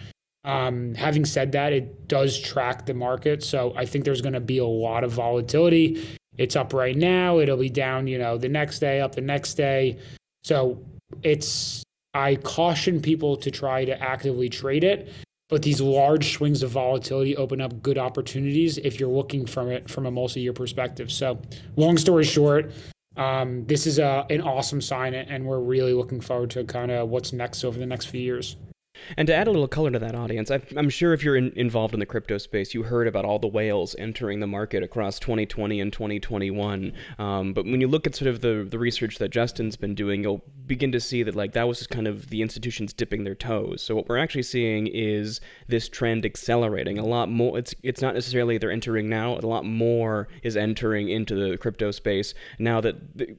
Um, 0.45 0.93
having 0.93 1.25
said 1.25 1.51
that, 1.53 1.73
it 1.73 2.07
does 2.07 2.39
track 2.39 2.85
the 2.85 2.93
market. 2.93 3.43
So 3.43 3.73
I 3.75 3.85
think 3.85 4.05
there's 4.05 4.21
going 4.21 4.33
to 4.33 4.39
be 4.39 4.59
a 4.59 4.65
lot 4.65 5.03
of 5.03 5.11
volatility. 5.11 6.07
It's 6.37 6.55
up 6.55 6.73
right 6.73 6.95
now. 6.95 7.39
It'll 7.39 7.57
be 7.57 7.69
down, 7.69 8.07
you 8.07 8.17
know, 8.17 8.37
the 8.37 8.49
next 8.49 8.79
day, 8.79 9.01
up 9.01 9.15
the 9.15 9.21
next 9.21 9.55
day. 9.55 9.97
So 10.43 10.81
it's, 11.23 11.83
I 12.13 12.35
caution 12.35 13.01
people 13.01 13.35
to 13.37 13.51
try 13.51 13.85
to 13.85 14.01
actively 14.01 14.49
trade 14.49 14.83
it 14.83 15.11
but 15.49 15.61
these 15.61 15.79
large 15.79 16.33
swings 16.33 16.63
of 16.63 16.71
volatility 16.71 17.37
open 17.37 17.61
up 17.61 17.81
good 17.83 17.97
opportunities 17.97 18.77
if 18.79 18.99
you're 18.99 19.09
looking 19.09 19.45
from 19.45 19.69
it 19.69 19.89
from 19.89 20.05
a 20.05 20.11
multi-year 20.11 20.53
perspective. 20.53 21.11
So, 21.11 21.39
long 21.75 21.97
story 21.97 22.23
short, 22.23 22.71
um, 23.15 23.65
this 23.65 23.85
is 23.85 23.99
a, 23.99 24.25
an 24.29 24.41
awesome 24.41 24.81
sign, 24.81 25.13
and 25.13 25.45
we're 25.45 25.59
really 25.59 25.93
looking 25.93 26.19
forward 26.19 26.49
to 26.51 26.63
kind 26.63 26.91
of 26.91 27.09
what's 27.09 27.31
next 27.31 27.63
over 27.63 27.77
the 27.77 27.85
next 27.85 28.05
few 28.05 28.21
years. 28.21 28.57
And 29.17 29.27
to 29.27 29.35
add 29.35 29.47
a 29.47 29.51
little 29.51 29.67
color 29.67 29.91
to 29.91 29.99
that 29.99 30.15
audience, 30.15 30.51
I, 30.51 30.61
am 30.75 30.89
sure 30.89 31.13
if 31.13 31.23
you're 31.23 31.35
in, 31.35 31.51
involved 31.55 31.93
in 31.93 31.99
the 31.99 32.05
crypto 32.05 32.37
space, 32.37 32.73
you 32.73 32.83
heard 32.83 33.07
about 33.07 33.25
all 33.25 33.39
the 33.39 33.47
whales 33.47 33.95
entering 33.97 34.39
the 34.39 34.47
market 34.47 34.83
across 34.83 35.19
2020 35.19 35.79
and 35.79 35.91
2021. 35.91 36.93
Um, 37.19 37.53
but 37.53 37.65
when 37.65 37.81
you 37.81 37.87
look 37.87 38.07
at 38.07 38.15
sort 38.15 38.29
of 38.29 38.41
the, 38.41 38.67
the 38.69 38.79
research 38.79 39.17
that 39.17 39.29
Justin's 39.29 39.75
been 39.75 39.95
doing, 39.95 40.23
you'll 40.23 40.43
begin 40.67 40.91
to 40.91 40.99
see 40.99 41.23
that 41.23 41.35
like 41.35 41.53
that 41.53 41.67
was 41.67 41.77
just 41.77 41.89
kind 41.89 42.07
of 42.07 42.29
the 42.29 42.41
institutions 42.41 42.93
dipping 42.93 43.23
their 43.23 43.35
toes. 43.35 43.81
So 43.81 43.95
what 43.95 44.07
we're 44.07 44.17
actually 44.17 44.43
seeing 44.43 44.87
is 44.87 45.41
this 45.67 45.87
trend 45.89 46.25
accelerating 46.25 46.97
a 46.97 47.05
lot 47.05 47.29
more. 47.29 47.57
It's 47.57 47.75
it's 47.83 48.01
not 48.01 48.13
necessarily 48.13 48.57
they're 48.57 48.71
entering 48.71 49.09
now. 49.09 49.37
A 49.37 49.45
lot 49.45 49.65
more 49.65 50.27
is 50.43 50.57
entering 50.57 51.09
into 51.09 51.35
the 51.35 51.57
crypto 51.57 51.91
space 51.91 52.33
now 52.59 52.81
that 52.81 52.95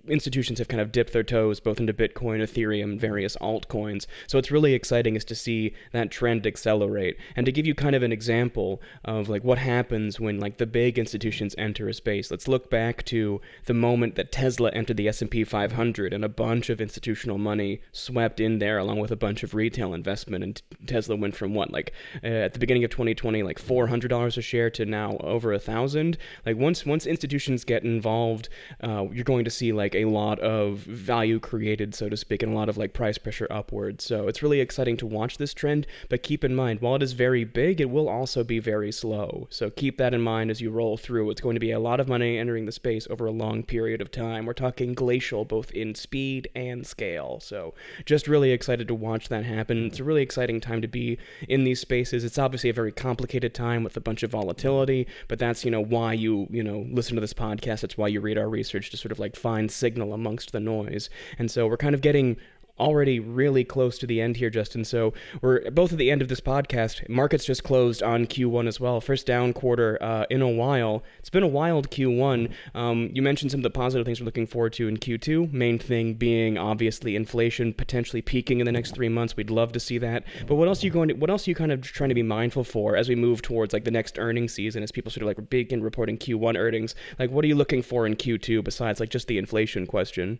institutions 0.08 0.58
have 0.58 0.68
kind 0.68 0.80
of 0.80 0.92
dipped 0.92 1.12
their 1.12 1.22
toes 1.22 1.60
both 1.60 1.80
into 1.80 1.92
Bitcoin, 1.92 2.40
Ethereum, 2.40 2.98
various 2.98 3.36
altcoins. 3.36 4.06
So 4.26 4.38
it's 4.38 4.50
really 4.50 4.74
exciting 4.74 5.16
is 5.16 5.24
to 5.26 5.34
see 5.34 5.45
see 5.46 5.74
that 5.92 6.10
trend 6.10 6.46
accelerate. 6.46 7.16
And 7.36 7.46
to 7.46 7.52
give 7.52 7.66
you 7.66 7.74
kind 7.74 7.96
of 7.96 8.02
an 8.02 8.12
example 8.12 8.82
of 9.04 9.28
like 9.28 9.44
what 9.44 9.58
happens 9.58 10.18
when 10.20 10.40
like 10.40 10.58
the 10.58 10.66
big 10.66 10.98
institutions 10.98 11.54
enter 11.56 11.88
a 11.88 11.94
space, 11.94 12.30
let's 12.30 12.48
look 12.48 12.70
back 12.70 13.04
to 13.06 13.40
the 13.66 13.74
moment 13.74 14.16
that 14.16 14.32
Tesla 14.32 14.70
entered 14.70 14.96
the 14.96 15.08
S&P 15.08 15.44
500 15.44 16.12
and 16.12 16.24
a 16.24 16.28
bunch 16.28 16.68
of 16.70 16.80
institutional 16.80 17.38
money 17.38 17.80
swept 17.92 18.40
in 18.40 18.58
there 18.58 18.78
along 18.78 18.98
with 18.98 19.12
a 19.12 19.16
bunch 19.16 19.42
of 19.42 19.54
retail 19.54 19.94
investment 19.94 20.42
and 20.42 20.62
Tesla 20.86 21.16
went 21.16 21.36
from 21.36 21.54
what 21.54 21.70
like 21.70 21.92
uh, 22.24 22.46
at 22.46 22.52
the 22.52 22.58
beginning 22.58 22.84
of 22.84 22.90
2020 22.90 23.42
like 23.42 23.60
$400 23.60 24.36
a 24.36 24.42
share 24.42 24.70
to 24.70 24.84
now 24.84 25.16
over 25.20 25.52
a 25.52 25.58
thousand. 25.58 26.18
Like 26.44 26.56
once 26.56 26.84
once 26.86 27.06
institutions 27.06 27.64
get 27.64 27.84
involved, 27.84 28.48
uh, 28.82 29.06
you're 29.12 29.24
going 29.24 29.44
to 29.44 29.50
see 29.50 29.72
like 29.72 29.94
a 29.94 30.06
lot 30.06 30.38
of 30.40 30.78
value 30.78 31.38
created, 31.38 31.94
so 31.94 32.08
to 32.08 32.16
speak, 32.16 32.42
and 32.42 32.52
a 32.52 32.56
lot 32.56 32.68
of 32.68 32.76
like 32.76 32.92
price 32.92 33.18
pressure 33.18 33.46
upwards. 33.50 34.04
So 34.04 34.28
it's 34.28 34.42
really 34.42 34.60
exciting 34.60 34.96
to 34.98 35.06
watch 35.06 35.35
this 35.36 35.54
trend, 35.54 35.86
but 36.08 36.22
keep 36.22 36.44
in 36.44 36.54
mind, 36.54 36.80
while 36.80 36.96
it 36.96 37.02
is 37.02 37.12
very 37.12 37.44
big, 37.44 37.80
it 37.80 37.90
will 37.90 38.08
also 38.08 38.44
be 38.44 38.58
very 38.58 38.92
slow. 38.92 39.46
So 39.50 39.70
keep 39.70 39.98
that 39.98 40.14
in 40.14 40.20
mind 40.20 40.50
as 40.50 40.60
you 40.60 40.70
roll 40.70 40.96
through. 40.96 41.30
It's 41.30 41.40
going 41.40 41.54
to 41.56 41.60
be 41.60 41.72
a 41.72 41.78
lot 41.78 42.00
of 42.00 42.08
money 42.08 42.38
entering 42.38 42.66
the 42.66 42.72
space 42.72 43.06
over 43.10 43.26
a 43.26 43.30
long 43.30 43.62
period 43.62 44.00
of 44.00 44.10
time. 44.10 44.46
We're 44.46 44.52
talking 44.52 44.94
glacial 44.94 45.44
both 45.44 45.70
in 45.70 45.94
speed 45.94 46.48
and 46.54 46.86
scale. 46.86 47.40
So 47.40 47.74
just 48.04 48.28
really 48.28 48.50
excited 48.50 48.88
to 48.88 48.94
watch 48.94 49.28
that 49.28 49.44
happen. 49.44 49.86
It's 49.86 50.00
a 50.00 50.04
really 50.04 50.22
exciting 50.22 50.60
time 50.60 50.82
to 50.82 50.88
be 50.88 51.18
in 51.48 51.64
these 51.64 51.80
spaces. 51.80 52.24
It's 52.24 52.38
obviously 52.38 52.70
a 52.70 52.74
very 52.74 52.92
complicated 52.92 53.54
time 53.54 53.84
with 53.84 53.96
a 53.96 54.00
bunch 54.00 54.22
of 54.22 54.30
volatility, 54.30 55.06
but 55.28 55.38
that's, 55.38 55.64
you 55.64 55.70
know, 55.70 55.82
why 55.82 56.12
you, 56.12 56.46
you 56.50 56.62
know, 56.62 56.86
listen 56.90 57.14
to 57.14 57.20
this 57.20 57.34
podcast. 57.34 57.84
It's 57.84 57.98
why 57.98 58.08
you 58.08 58.20
read 58.20 58.38
our 58.38 58.48
research 58.48 58.90
to 58.90 58.96
sort 58.96 59.12
of 59.12 59.18
like 59.18 59.36
find 59.36 59.70
signal 59.70 60.12
amongst 60.12 60.52
the 60.52 60.60
noise. 60.60 61.10
And 61.38 61.50
so 61.50 61.66
we're 61.66 61.76
kind 61.76 61.94
of 61.94 62.00
getting 62.00 62.36
already 62.78 63.20
really 63.20 63.64
close 63.64 63.98
to 63.98 64.06
the 64.06 64.20
end 64.20 64.36
here, 64.36 64.50
Justin. 64.50 64.84
So 64.84 65.14
we're 65.40 65.70
both 65.70 65.92
at 65.92 65.98
the 65.98 66.10
end 66.10 66.22
of 66.22 66.28
this 66.28 66.40
podcast. 66.40 67.08
Markets 67.08 67.44
just 67.44 67.64
closed 67.64 68.02
on 68.02 68.26
Q1 68.26 68.68
as 68.68 68.80
well. 68.80 69.00
First 69.00 69.26
down 69.26 69.52
quarter 69.52 69.98
uh, 70.02 70.26
in 70.30 70.42
a 70.42 70.48
while. 70.48 71.02
It's 71.18 71.30
been 71.30 71.42
a 71.42 71.48
wild 71.48 71.90
Q1. 71.90 72.50
Um, 72.74 73.10
you 73.12 73.22
mentioned 73.22 73.50
some 73.50 73.60
of 73.60 73.64
the 73.64 73.70
positive 73.70 74.04
things 74.04 74.20
we're 74.20 74.26
looking 74.26 74.46
forward 74.46 74.72
to 74.74 74.88
in 74.88 74.96
Q2. 74.96 75.52
Main 75.52 75.78
thing 75.78 76.14
being 76.14 76.58
obviously 76.58 77.16
inflation 77.16 77.72
potentially 77.72 78.22
peaking 78.22 78.60
in 78.60 78.66
the 78.66 78.72
next 78.72 78.94
three 78.94 79.08
months. 79.08 79.36
We'd 79.36 79.50
love 79.50 79.72
to 79.72 79.80
see 79.80 79.98
that. 79.98 80.24
But 80.46 80.56
what 80.56 80.68
else 80.68 80.82
are 80.82 80.86
you 80.86 80.92
going 80.92 81.08
to? 81.08 81.14
What 81.14 81.30
else 81.30 81.46
are 81.46 81.50
you 81.50 81.54
kind 81.54 81.72
of 81.72 81.80
trying 81.82 82.10
to 82.10 82.14
be 82.14 82.22
mindful 82.22 82.64
for 82.64 82.96
as 82.96 83.08
we 83.08 83.14
move 83.14 83.42
towards 83.42 83.72
like 83.72 83.84
the 83.84 83.90
next 83.90 84.18
earnings 84.18 84.52
season? 84.52 84.82
As 84.82 84.92
people 84.92 85.10
sort 85.10 85.22
of 85.22 85.28
like 85.28 85.50
begin 85.50 85.82
reporting 85.82 86.18
Q1 86.18 86.56
earnings, 86.56 86.94
like 87.18 87.30
what 87.30 87.44
are 87.44 87.48
you 87.48 87.54
looking 87.54 87.82
for 87.82 88.06
in 88.06 88.16
Q2 88.16 88.62
besides 88.62 89.00
like 89.00 89.10
just 89.10 89.28
the 89.28 89.38
inflation 89.38 89.86
question? 89.86 90.38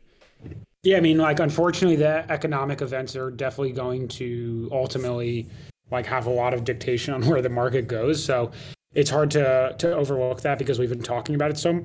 Yeah, 0.82 0.98
I 0.98 1.00
mean, 1.00 1.18
like, 1.18 1.40
unfortunately, 1.40 1.96
the 1.96 2.30
economic 2.30 2.80
events 2.80 3.16
are 3.16 3.30
definitely 3.30 3.72
going 3.72 4.08
to 4.08 4.68
ultimately 4.70 5.48
like 5.90 6.06
have 6.06 6.26
a 6.26 6.30
lot 6.30 6.54
of 6.54 6.64
dictation 6.64 7.14
on 7.14 7.26
where 7.26 7.42
the 7.42 7.48
market 7.48 7.88
goes. 7.88 8.22
So 8.22 8.52
it's 8.94 9.10
hard 9.10 9.30
to 9.32 9.74
to 9.78 9.94
overlook 9.94 10.42
that 10.42 10.58
because 10.58 10.78
we've 10.78 10.88
been 10.88 11.02
talking 11.02 11.34
about 11.34 11.50
it 11.50 11.58
so 11.58 11.84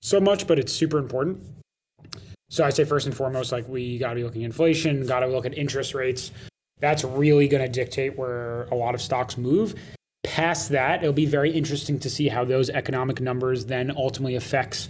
so 0.00 0.20
much, 0.20 0.46
but 0.46 0.58
it's 0.58 0.72
super 0.72 0.98
important. 0.98 1.40
So 2.50 2.64
I 2.64 2.70
say 2.70 2.84
first 2.84 3.06
and 3.06 3.14
foremost, 3.14 3.52
like 3.52 3.68
we 3.68 3.98
got 3.98 4.10
to 4.10 4.14
be 4.16 4.24
looking 4.24 4.42
at 4.42 4.46
inflation, 4.46 5.06
got 5.06 5.20
to 5.20 5.26
look 5.26 5.44
at 5.44 5.56
interest 5.56 5.94
rates. 5.94 6.30
That's 6.80 7.04
really 7.04 7.48
going 7.48 7.62
to 7.62 7.68
dictate 7.68 8.16
where 8.16 8.64
a 8.64 8.74
lot 8.74 8.94
of 8.94 9.02
stocks 9.02 9.36
move. 9.36 9.74
Past 10.24 10.70
that, 10.70 11.02
it'll 11.02 11.12
be 11.12 11.26
very 11.26 11.50
interesting 11.50 11.98
to 11.98 12.08
see 12.08 12.28
how 12.28 12.44
those 12.44 12.70
economic 12.70 13.20
numbers 13.20 13.66
then 13.66 13.92
ultimately 13.96 14.36
affects 14.36 14.88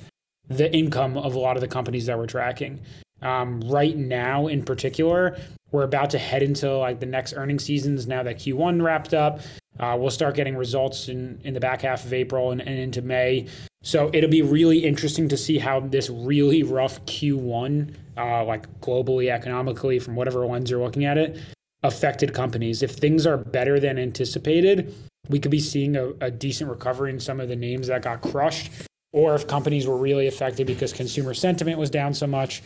the 0.49 0.73
income 0.75 1.17
of 1.17 1.35
a 1.35 1.39
lot 1.39 1.57
of 1.57 1.61
the 1.61 1.69
companies 1.69 2.07
that 2.07 2.19
we're 2.19 2.27
tracking. 2.27 2.81
Um, 3.23 3.61
right 3.63 3.97
now, 3.97 4.47
in 4.47 4.63
particular, 4.63 5.39
we're 5.71 5.85
about 5.85 6.11
to 6.11 6.19
head 6.19 6.43
into 6.43 6.71
like 6.77 7.01
the 7.01 7.07
next 7.07 7.35
earnings 7.35 7.65
seasons 7.65 8.07
now 8.07 8.23
that 8.23 8.37
Q1 8.37 8.83
wrapped 8.83 9.15
up. 9.15 9.41
Uh, 9.79 9.97
we'll 9.99 10.11
start 10.11 10.35
getting 10.35 10.57
results 10.57 11.09
in, 11.09 11.41
in 11.45 11.55
the 11.55 11.61
back 11.61 11.83
half 11.83 12.05
of 12.05 12.13
April 12.13 12.51
and, 12.51 12.61
and 12.61 12.79
into 12.79 13.03
May. 13.03 13.47
So 13.83 14.11
it'll 14.13 14.31
be 14.31 14.43
really 14.43 14.79
interesting 14.85 15.29
to 15.29 15.37
see 15.37 15.59
how 15.59 15.81
this 15.81 16.11
really 16.11 16.63
rough 16.65 17.05
Q1, 17.07 17.95
uh, 18.17 18.45
like 18.45 18.69
globally, 18.81 19.31
economically, 19.31 19.99
from 19.99 20.17
whatever 20.17 20.45
lens 20.47 20.71
you're 20.71 20.83
looking 20.83 21.05
at 21.05 21.17
it, 21.17 21.39
affected 21.85 22.35
companies. 22.35 22.83
If 22.83 22.93
things 22.93 23.25
are 23.25 23.37
better 23.37 23.79
than 23.79 23.99
anticipated, 23.99 24.95
we 25.29 25.39
could 25.39 25.53
be 25.53 25.61
seeing 25.61 25.97
a, 25.97 26.09
a 26.21 26.31
decent 26.31 26.71
recovery 26.71 27.11
in 27.11 27.21
some 27.21 27.39
of 27.39 27.49
the 27.49 27.57
names 27.57 27.87
that 27.87 28.03
got 28.03 28.21
crushed 28.21 28.71
or 29.13 29.35
if 29.35 29.47
companies 29.47 29.87
were 29.87 29.97
really 29.97 30.27
affected 30.27 30.67
because 30.67 30.93
consumer 30.93 31.35
sentiment 31.35 31.79
was 31.79 31.91
down 31.91 32.13
so 32.13 32.27
much, 32.27 32.63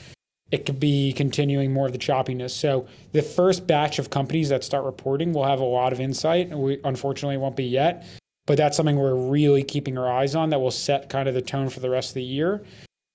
it 0.52 0.66
could 0.66 0.78
be 0.78 1.14
continuing 1.14 1.72
more 1.72 1.86
of 1.86 1.92
the 1.92 1.98
choppiness. 1.98 2.50
So 2.50 2.86
the 3.12 3.22
first 3.22 3.66
batch 3.66 3.98
of 3.98 4.10
companies 4.10 4.50
that 4.50 4.62
start 4.62 4.84
reporting 4.84 5.32
will 5.32 5.44
have 5.44 5.60
a 5.60 5.64
lot 5.64 5.92
of 5.92 6.00
insight. 6.00 6.50
We 6.50 6.78
unfortunately 6.84 7.38
won't 7.38 7.56
be 7.56 7.64
yet, 7.64 8.06
but 8.46 8.58
that's 8.58 8.76
something 8.76 8.96
we're 8.96 9.14
really 9.14 9.64
keeping 9.64 9.96
our 9.96 10.10
eyes 10.10 10.34
on 10.34 10.50
that 10.50 10.60
will 10.60 10.70
set 10.70 11.08
kind 11.08 11.26
of 11.26 11.34
the 11.34 11.42
tone 11.42 11.70
for 11.70 11.80
the 11.80 11.88
rest 11.88 12.10
of 12.10 12.14
the 12.14 12.22
year. 12.22 12.62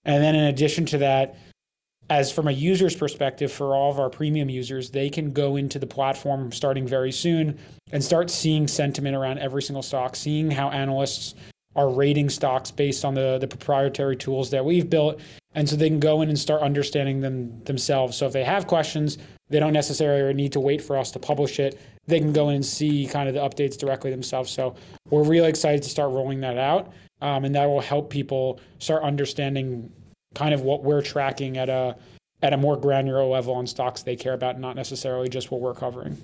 And 0.03 0.23
then 0.23 0.35
in 0.35 0.45
addition 0.45 0.85
to 0.87 0.97
that, 0.97 1.37
as 2.09 2.31
from 2.31 2.47
a 2.47 2.51
user's 2.51 2.95
perspective 2.95 3.51
for 3.51 3.75
all 3.75 3.91
of 3.91 3.99
our 3.99 4.09
premium 4.09 4.49
users, 4.49 4.89
they 4.89 5.09
can 5.09 5.31
go 5.31 5.57
into 5.57 5.77
the 5.77 5.85
platform 5.85 6.51
starting 6.51 6.87
very 6.87 7.11
soon 7.11 7.59
and 7.91 8.03
start 8.03 8.31
seeing 8.31 8.67
sentiment 8.67 9.15
around 9.15 9.39
every 9.39 9.61
single 9.61 9.83
stock, 9.83 10.15
seeing 10.15 10.49
how 10.49 10.69
analysts 10.69 11.35
are 11.75 11.89
rating 11.89 12.29
stocks 12.29 12.71
based 12.71 13.05
on 13.05 13.13
the, 13.13 13.37
the 13.39 13.47
proprietary 13.47 14.15
tools 14.15 14.49
that 14.49 14.65
we've 14.65 14.89
built. 14.89 15.19
And 15.57 15.67
so 15.67 15.75
they 15.75 15.89
can 15.89 15.99
go 15.99 16.21
in 16.21 16.29
and 16.29 16.37
start 16.37 16.61
understanding 16.61 17.19
them 17.19 17.63
themselves. 17.63 18.15
So 18.15 18.27
if 18.27 18.31
they 18.31 18.43
have 18.43 18.67
questions, 18.67 19.17
they 19.49 19.59
don't 19.59 19.73
necessarily 19.73 20.31
need 20.35 20.51
to 20.51 20.59
wait 20.59 20.83
for 20.83 20.95
us 20.95 21.09
to 21.13 21.19
publish 21.19 21.59
it. 21.59 21.81
They 22.05 22.19
can 22.19 22.31
go 22.31 22.49
in 22.49 22.55
and 22.57 22.65
see 22.65 23.07
kind 23.07 23.27
of 23.27 23.33
the 23.33 23.41
updates 23.41 23.75
directly 23.75 24.11
themselves. 24.11 24.51
So 24.51 24.75
we're 25.09 25.23
really 25.23 25.49
excited 25.49 25.81
to 25.81 25.89
start 25.89 26.11
rolling 26.11 26.41
that 26.41 26.59
out. 26.59 26.93
Um, 27.21 27.43
and 27.43 27.55
that 27.55 27.65
will 27.65 27.81
help 27.81 28.11
people 28.11 28.59
start 28.77 29.01
understanding 29.01 29.91
kind 30.35 30.53
of 30.53 30.61
what 30.61 30.83
we're 30.83 31.01
tracking 31.01 31.57
at 31.57 31.69
a 31.69 31.97
at 32.43 32.53
a 32.53 32.57
more 32.57 32.77
granular 32.77 33.25
level 33.25 33.55
on 33.55 33.65
stocks 33.65 34.03
they 34.03 34.15
care 34.15 34.33
about, 34.33 34.59
not 34.59 34.75
necessarily 34.75 35.27
just 35.27 35.49
what 35.49 35.59
we're 35.59 35.73
covering. 35.73 36.15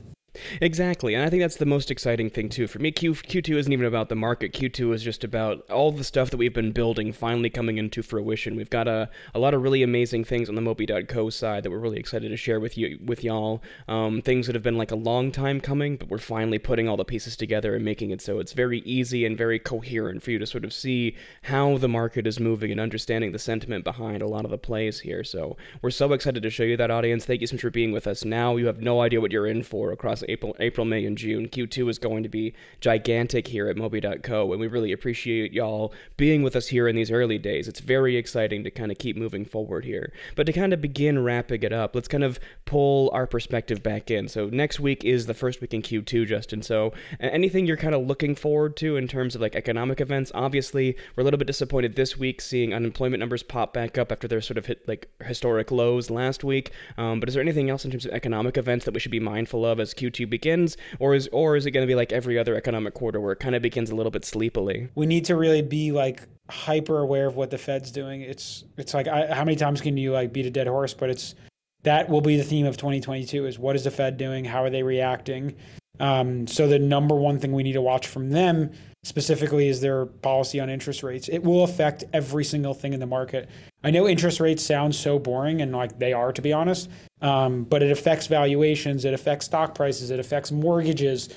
Exactly, 0.62 1.14
and 1.14 1.24
I 1.24 1.30
think 1.30 1.42
that's 1.42 1.58
the 1.58 1.66
most 1.66 1.92
exciting 1.92 2.30
thing 2.30 2.50
too. 2.50 2.68
For 2.68 2.80
me, 2.80 2.92
Q 2.92 3.14
Q2 3.14 3.56
isn't 3.56 3.72
even 3.72 3.86
about 3.86 4.10
the 4.10 4.16
market. 4.16 4.52
Q2 4.54 4.94
is 4.94 5.04
just 5.04 5.24
about 5.24 5.70
all 5.70 5.92
the 5.92 6.04
stuff 6.04 6.32
that 6.32 6.38
we've 6.38 6.54
been 6.54 6.72
building 6.72 7.14
finally 7.14 7.52
coming 7.52 7.78
into 7.78 8.02
fruition. 8.02 8.56
We've 8.56 8.70
got 8.70 8.88
a, 8.88 9.10
a 9.36 9.40
lot 9.40 9.54
of 9.54 9.62
really 9.62 9.84
amazing 9.84 10.24
things 10.24 10.50
on 10.50 10.56
the 10.56 10.62
Moby.co 10.62 11.30
side 11.30 11.64
that 11.64 11.70
we're 11.70 11.78
really 11.78 12.00
excited 12.00 12.30
to 12.30 12.38
share 12.38 12.60
with 12.60 12.78
you 12.78 12.98
with 13.06 13.24
y'all. 13.24 13.62
Um, 13.88 14.22
things 14.22 14.48
that 14.48 14.56
have 14.56 14.64
been 14.64 14.78
like 14.78 14.92
a 14.92 14.96
long 14.96 15.32
time 15.32 15.62
coming, 15.62 15.98
but 15.98 16.10
we're 16.10 16.18
finally 16.18 16.58
putting 16.58 16.88
all 16.88 16.98
the 16.98 17.06
pieces 17.06 17.36
together 17.36 17.76
and 17.76 17.86
making 17.86 18.10
it 18.10 18.22
so 18.22 18.40
it's 18.40 18.54
very 18.54 18.80
easy 18.80 19.26
and 19.26 19.38
very 19.38 19.60
coherent 19.60 20.24
for 20.24 20.32
you 20.32 20.40
to 20.40 20.48
sort 20.48 20.66
of 20.66 20.74
see 20.74 21.16
how 21.44 21.78
the 21.78 21.88
market 21.88 22.26
is 22.26 22.40
moving 22.40 22.72
and 22.72 22.80
understanding 22.80 23.32
the 23.32 23.40
sentiment 23.40 23.84
behind 23.84 24.22
a 24.22 24.28
lot 24.28 24.46
of 24.46 24.52
the 24.52 24.58
plays 24.58 25.00
here. 25.00 25.24
So 25.24 25.58
we're 25.82 25.92
so 25.92 26.14
excited 26.14 26.42
to 26.42 26.50
show 26.50 26.64
you 26.64 26.78
that 26.78 26.90
audience. 26.90 27.26
Thank 27.26 27.42
you 27.42 27.48
so 27.48 27.56
much 27.56 27.62
for 27.62 27.70
being 27.70 27.92
with 27.92 28.08
us. 28.08 28.26
Now 28.26 28.56
you 28.56 28.66
have 28.66 28.82
no 28.82 29.02
idea 29.02 29.22
what 29.22 29.32
you're 29.32 29.48
in 29.48 29.62
for 29.62 29.92
across 29.92 30.23
April, 30.28 30.56
April, 30.60 30.86
May, 30.86 31.06
and 31.06 31.18
June. 31.18 31.48
Q2 31.48 31.90
is 31.90 32.00
going 32.00 32.24
to 32.24 32.30
be 32.30 32.54
gigantic 32.82 33.48
here 33.48 33.68
at 33.68 33.78
Moby.co, 33.78 34.52
and 34.52 34.60
we 34.60 34.68
really 34.68 34.92
appreciate 34.92 35.54
y'all 35.54 35.94
being 36.18 36.44
with 36.44 36.56
us 36.56 36.68
here 36.68 36.88
in 36.88 36.96
these 36.96 37.12
early 37.12 37.38
days. 37.38 37.68
It's 37.68 37.80
very 37.80 38.16
exciting 38.16 38.64
to 38.64 38.72
kind 38.72 38.92
of 38.92 38.98
keep 38.98 39.16
moving 39.16 39.46
forward 39.46 39.86
here. 39.86 40.12
But 40.36 40.46
to 40.46 40.54
kind 40.54 40.74
of 40.74 40.82
begin 40.82 41.24
wrapping 41.24 41.64
it 41.64 41.74
up, 41.74 41.96
let's 41.96 42.08
kind 42.08 42.24
of 42.24 42.40
pull 42.66 43.10
our 43.14 43.28
perspective 43.28 43.84
back 43.84 44.12
in. 44.12 44.28
So 44.28 44.48
next 44.48 44.80
week 44.80 45.04
is 45.04 45.26
the 45.26 45.34
first 45.34 45.62
week 45.62 45.74
in 45.74 45.82
Q2, 45.82 46.28
Justin. 46.28 46.62
So 46.62 46.94
anything 47.20 47.66
you're 47.66 47.78
kind 47.78 47.96
of 47.96 48.06
looking 48.06 48.36
forward 48.36 48.76
to 48.78 48.98
in 48.98 49.08
terms 49.08 49.36
of 49.36 49.42
like 49.42 49.56
economic 49.56 50.02
events? 50.02 50.32
Obviously, 50.34 50.96
we're 51.16 51.22
a 51.22 51.24
little 51.24 51.38
bit 51.38 51.48
disappointed 51.48 51.96
this 51.96 52.18
week 52.18 52.42
seeing 52.42 52.74
unemployment 52.74 53.20
numbers 53.20 53.44
pop 53.44 53.74
back 53.74 53.98
up 53.98 54.12
after 54.12 54.28
their 54.28 54.42
sort 54.42 54.58
of 54.58 54.66
hit 54.66 54.88
like 54.88 55.10
historic 55.24 55.72
lows 55.72 56.10
last 56.10 56.44
week. 56.44 56.72
Um, 56.98 57.20
but 57.20 57.30
is 57.30 57.36
there 57.36 57.44
anything 57.44 57.70
else 57.70 57.86
in 57.86 57.92
terms 57.92 58.06
of 58.06 58.12
economic 58.12 58.58
events 58.58 58.86
that 58.86 58.94
we 58.94 59.00
should 59.00 59.12
be 59.12 59.20
mindful 59.20 59.66
of 59.66 59.80
as 59.80 59.94
Q2 59.94 60.13
begins? 60.22 60.44
begins, 60.44 60.78
or 61.00 61.16
is 61.16 61.30
or 61.32 61.56
is 61.56 61.66
it 61.66 61.72
going 61.72 61.86
to 61.86 61.92
be 61.92 61.96
like 61.96 62.12
every 62.12 62.38
other 62.38 62.56
economic 62.56 62.94
quarter 62.94 63.20
where 63.20 63.32
it 63.32 63.40
kind 63.40 63.56
of 63.56 63.62
begins 63.62 63.90
a 63.90 63.96
little 63.96 64.12
bit 64.12 64.26
sleepily? 64.26 64.90
We 64.96 65.06
need 65.06 65.26
to 65.26 65.36
really 65.36 65.62
be 65.62 65.92
like 65.92 66.24
hyper 66.50 67.00
aware 67.00 67.28
of 67.28 67.36
what 67.36 67.50
the 67.50 67.58
Fed's 67.58 67.92
doing. 67.92 68.22
It's 68.22 68.64
it's 68.78 68.94
like 68.94 69.08
I, 69.08 69.34
how 69.34 69.44
many 69.44 69.56
times 69.56 69.82
can 69.82 69.98
you 69.98 70.12
like 70.12 70.34
beat 70.34 70.46
a 70.46 70.52
dead 70.52 70.68
horse? 70.68 70.94
But 70.94 71.10
it's 71.10 71.36
that 71.84 72.10
will 72.10 72.22
be 72.22 72.38
the 72.38 72.44
theme 72.44 72.66
of 72.66 72.78
2022 72.78 73.46
is 73.46 73.60
what 73.60 73.76
is 73.76 73.84
the 73.84 73.92
Fed 73.92 74.18
doing? 74.18 74.46
How 74.46 74.64
are 74.64 74.70
they 74.70 74.84
reacting? 74.84 75.56
Um, 76.00 76.48
so 76.48 76.68
the 76.68 76.80
number 76.80 77.16
one 77.16 77.40
thing 77.40 77.52
we 77.52 77.64
need 77.64 77.74
to 77.74 77.82
watch 77.82 78.08
from 78.08 78.30
them 78.30 78.72
specifically 79.04 79.68
is 79.68 79.82
their 79.82 80.06
policy 80.06 80.60
on 80.60 80.70
interest 80.70 81.04
rates. 81.04 81.28
It 81.28 81.44
will 81.44 81.64
affect 81.64 82.06
every 82.14 82.44
single 82.44 82.74
thing 82.74 82.94
in 82.94 83.00
the 83.00 83.06
market. 83.06 83.50
I 83.84 83.92
know 83.92 84.08
interest 84.08 84.40
rates 84.40 84.64
sound 84.64 84.96
so 84.96 85.20
boring, 85.20 85.62
and 85.62 85.74
like 85.74 86.00
they 86.00 86.14
are, 86.14 86.32
to 86.32 86.42
be 86.42 86.54
honest, 86.54 86.90
um, 87.22 87.66
but 87.66 87.84
it 87.84 87.92
affects 87.92 88.28
valuations, 88.28 89.06
it 89.06 89.14
affects 89.14 89.46
stock 89.46 89.76
prices, 89.76 90.10
it 90.10 90.20
affects 90.20 90.52
mortgages. 90.52 91.30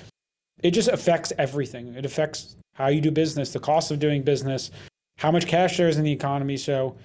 It 0.63 0.71
just 0.71 0.87
affects 0.87 1.31
everything. 1.37 1.93
It 1.93 2.05
affects 2.05 2.55
how 2.73 2.87
you 2.87 3.01
do 3.01 3.11
business, 3.11 3.53
the 3.53 3.59
cost 3.59 3.91
of 3.91 3.99
doing 3.99 4.23
business, 4.23 4.71
how 5.17 5.31
much 5.31 5.45
cash 5.45 5.77
there 5.77 5.87
is 5.87 5.97
in 5.97 6.03
the 6.03 6.11
economy. 6.11 6.57
So, 6.57 6.95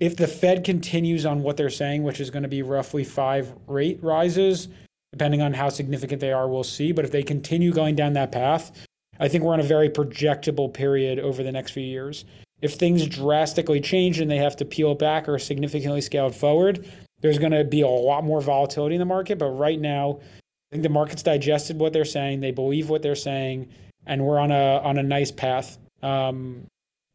if 0.00 0.16
the 0.16 0.26
Fed 0.26 0.64
continues 0.64 1.24
on 1.24 1.42
what 1.42 1.56
they're 1.56 1.70
saying, 1.70 2.02
which 2.02 2.20
is 2.20 2.30
going 2.30 2.42
to 2.42 2.48
be 2.48 2.62
roughly 2.62 3.04
five 3.04 3.54
rate 3.68 4.02
rises, 4.02 4.68
depending 5.12 5.40
on 5.40 5.52
how 5.52 5.68
significant 5.68 6.20
they 6.20 6.32
are, 6.32 6.48
we'll 6.48 6.64
see. 6.64 6.90
But 6.90 7.04
if 7.04 7.12
they 7.12 7.22
continue 7.22 7.72
going 7.72 7.94
down 7.94 8.14
that 8.14 8.32
path, 8.32 8.83
I 9.20 9.28
think 9.28 9.44
we're 9.44 9.54
in 9.54 9.60
a 9.60 9.64
very 9.64 9.88
projectable 9.88 10.72
period 10.72 11.18
over 11.18 11.42
the 11.42 11.52
next 11.52 11.72
few 11.72 11.82
years. 11.82 12.24
If 12.62 12.74
things 12.74 13.06
drastically 13.06 13.80
change 13.80 14.20
and 14.20 14.30
they 14.30 14.38
have 14.38 14.56
to 14.56 14.64
peel 14.64 14.94
back 14.94 15.28
or 15.28 15.38
significantly 15.38 16.00
scale 16.00 16.30
forward, 16.30 16.88
there's 17.20 17.38
going 17.38 17.52
to 17.52 17.64
be 17.64 17.82
a 17.82 17.88
lot 17.88 18.24
more 18.24 18.40
volatility 18.40 18.94
in 18.94 18.98
the 18.98 19.04
market. 19.04 19.38
But 19.38 19.50
right 19.50 19.80
now, 19.80 20.18
I 20.20 20.74
think 20.74 20.82
the 20.82 20.88
market's 20.88 21.22
digested 21.22 21.78
what 21.78 21.92
they're 21.92 22.04
saying. 22.04 22.40
They 22.40 22.50
believe 22.50 22.88
what 22.88 23.02
they're 23.02 23.14
saying, 23.14 23.68
and 24.06 24.24
we're 24.24 24.38
on 24.38 24.50
a 24.50 24.78
on 24.78 24.98
a 24.98 25.02
nice 25.02 25.30
path. 25.30 25.78
Um, 26.02 26.66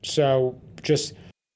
so 0.04 0.60
just 0.82 1.14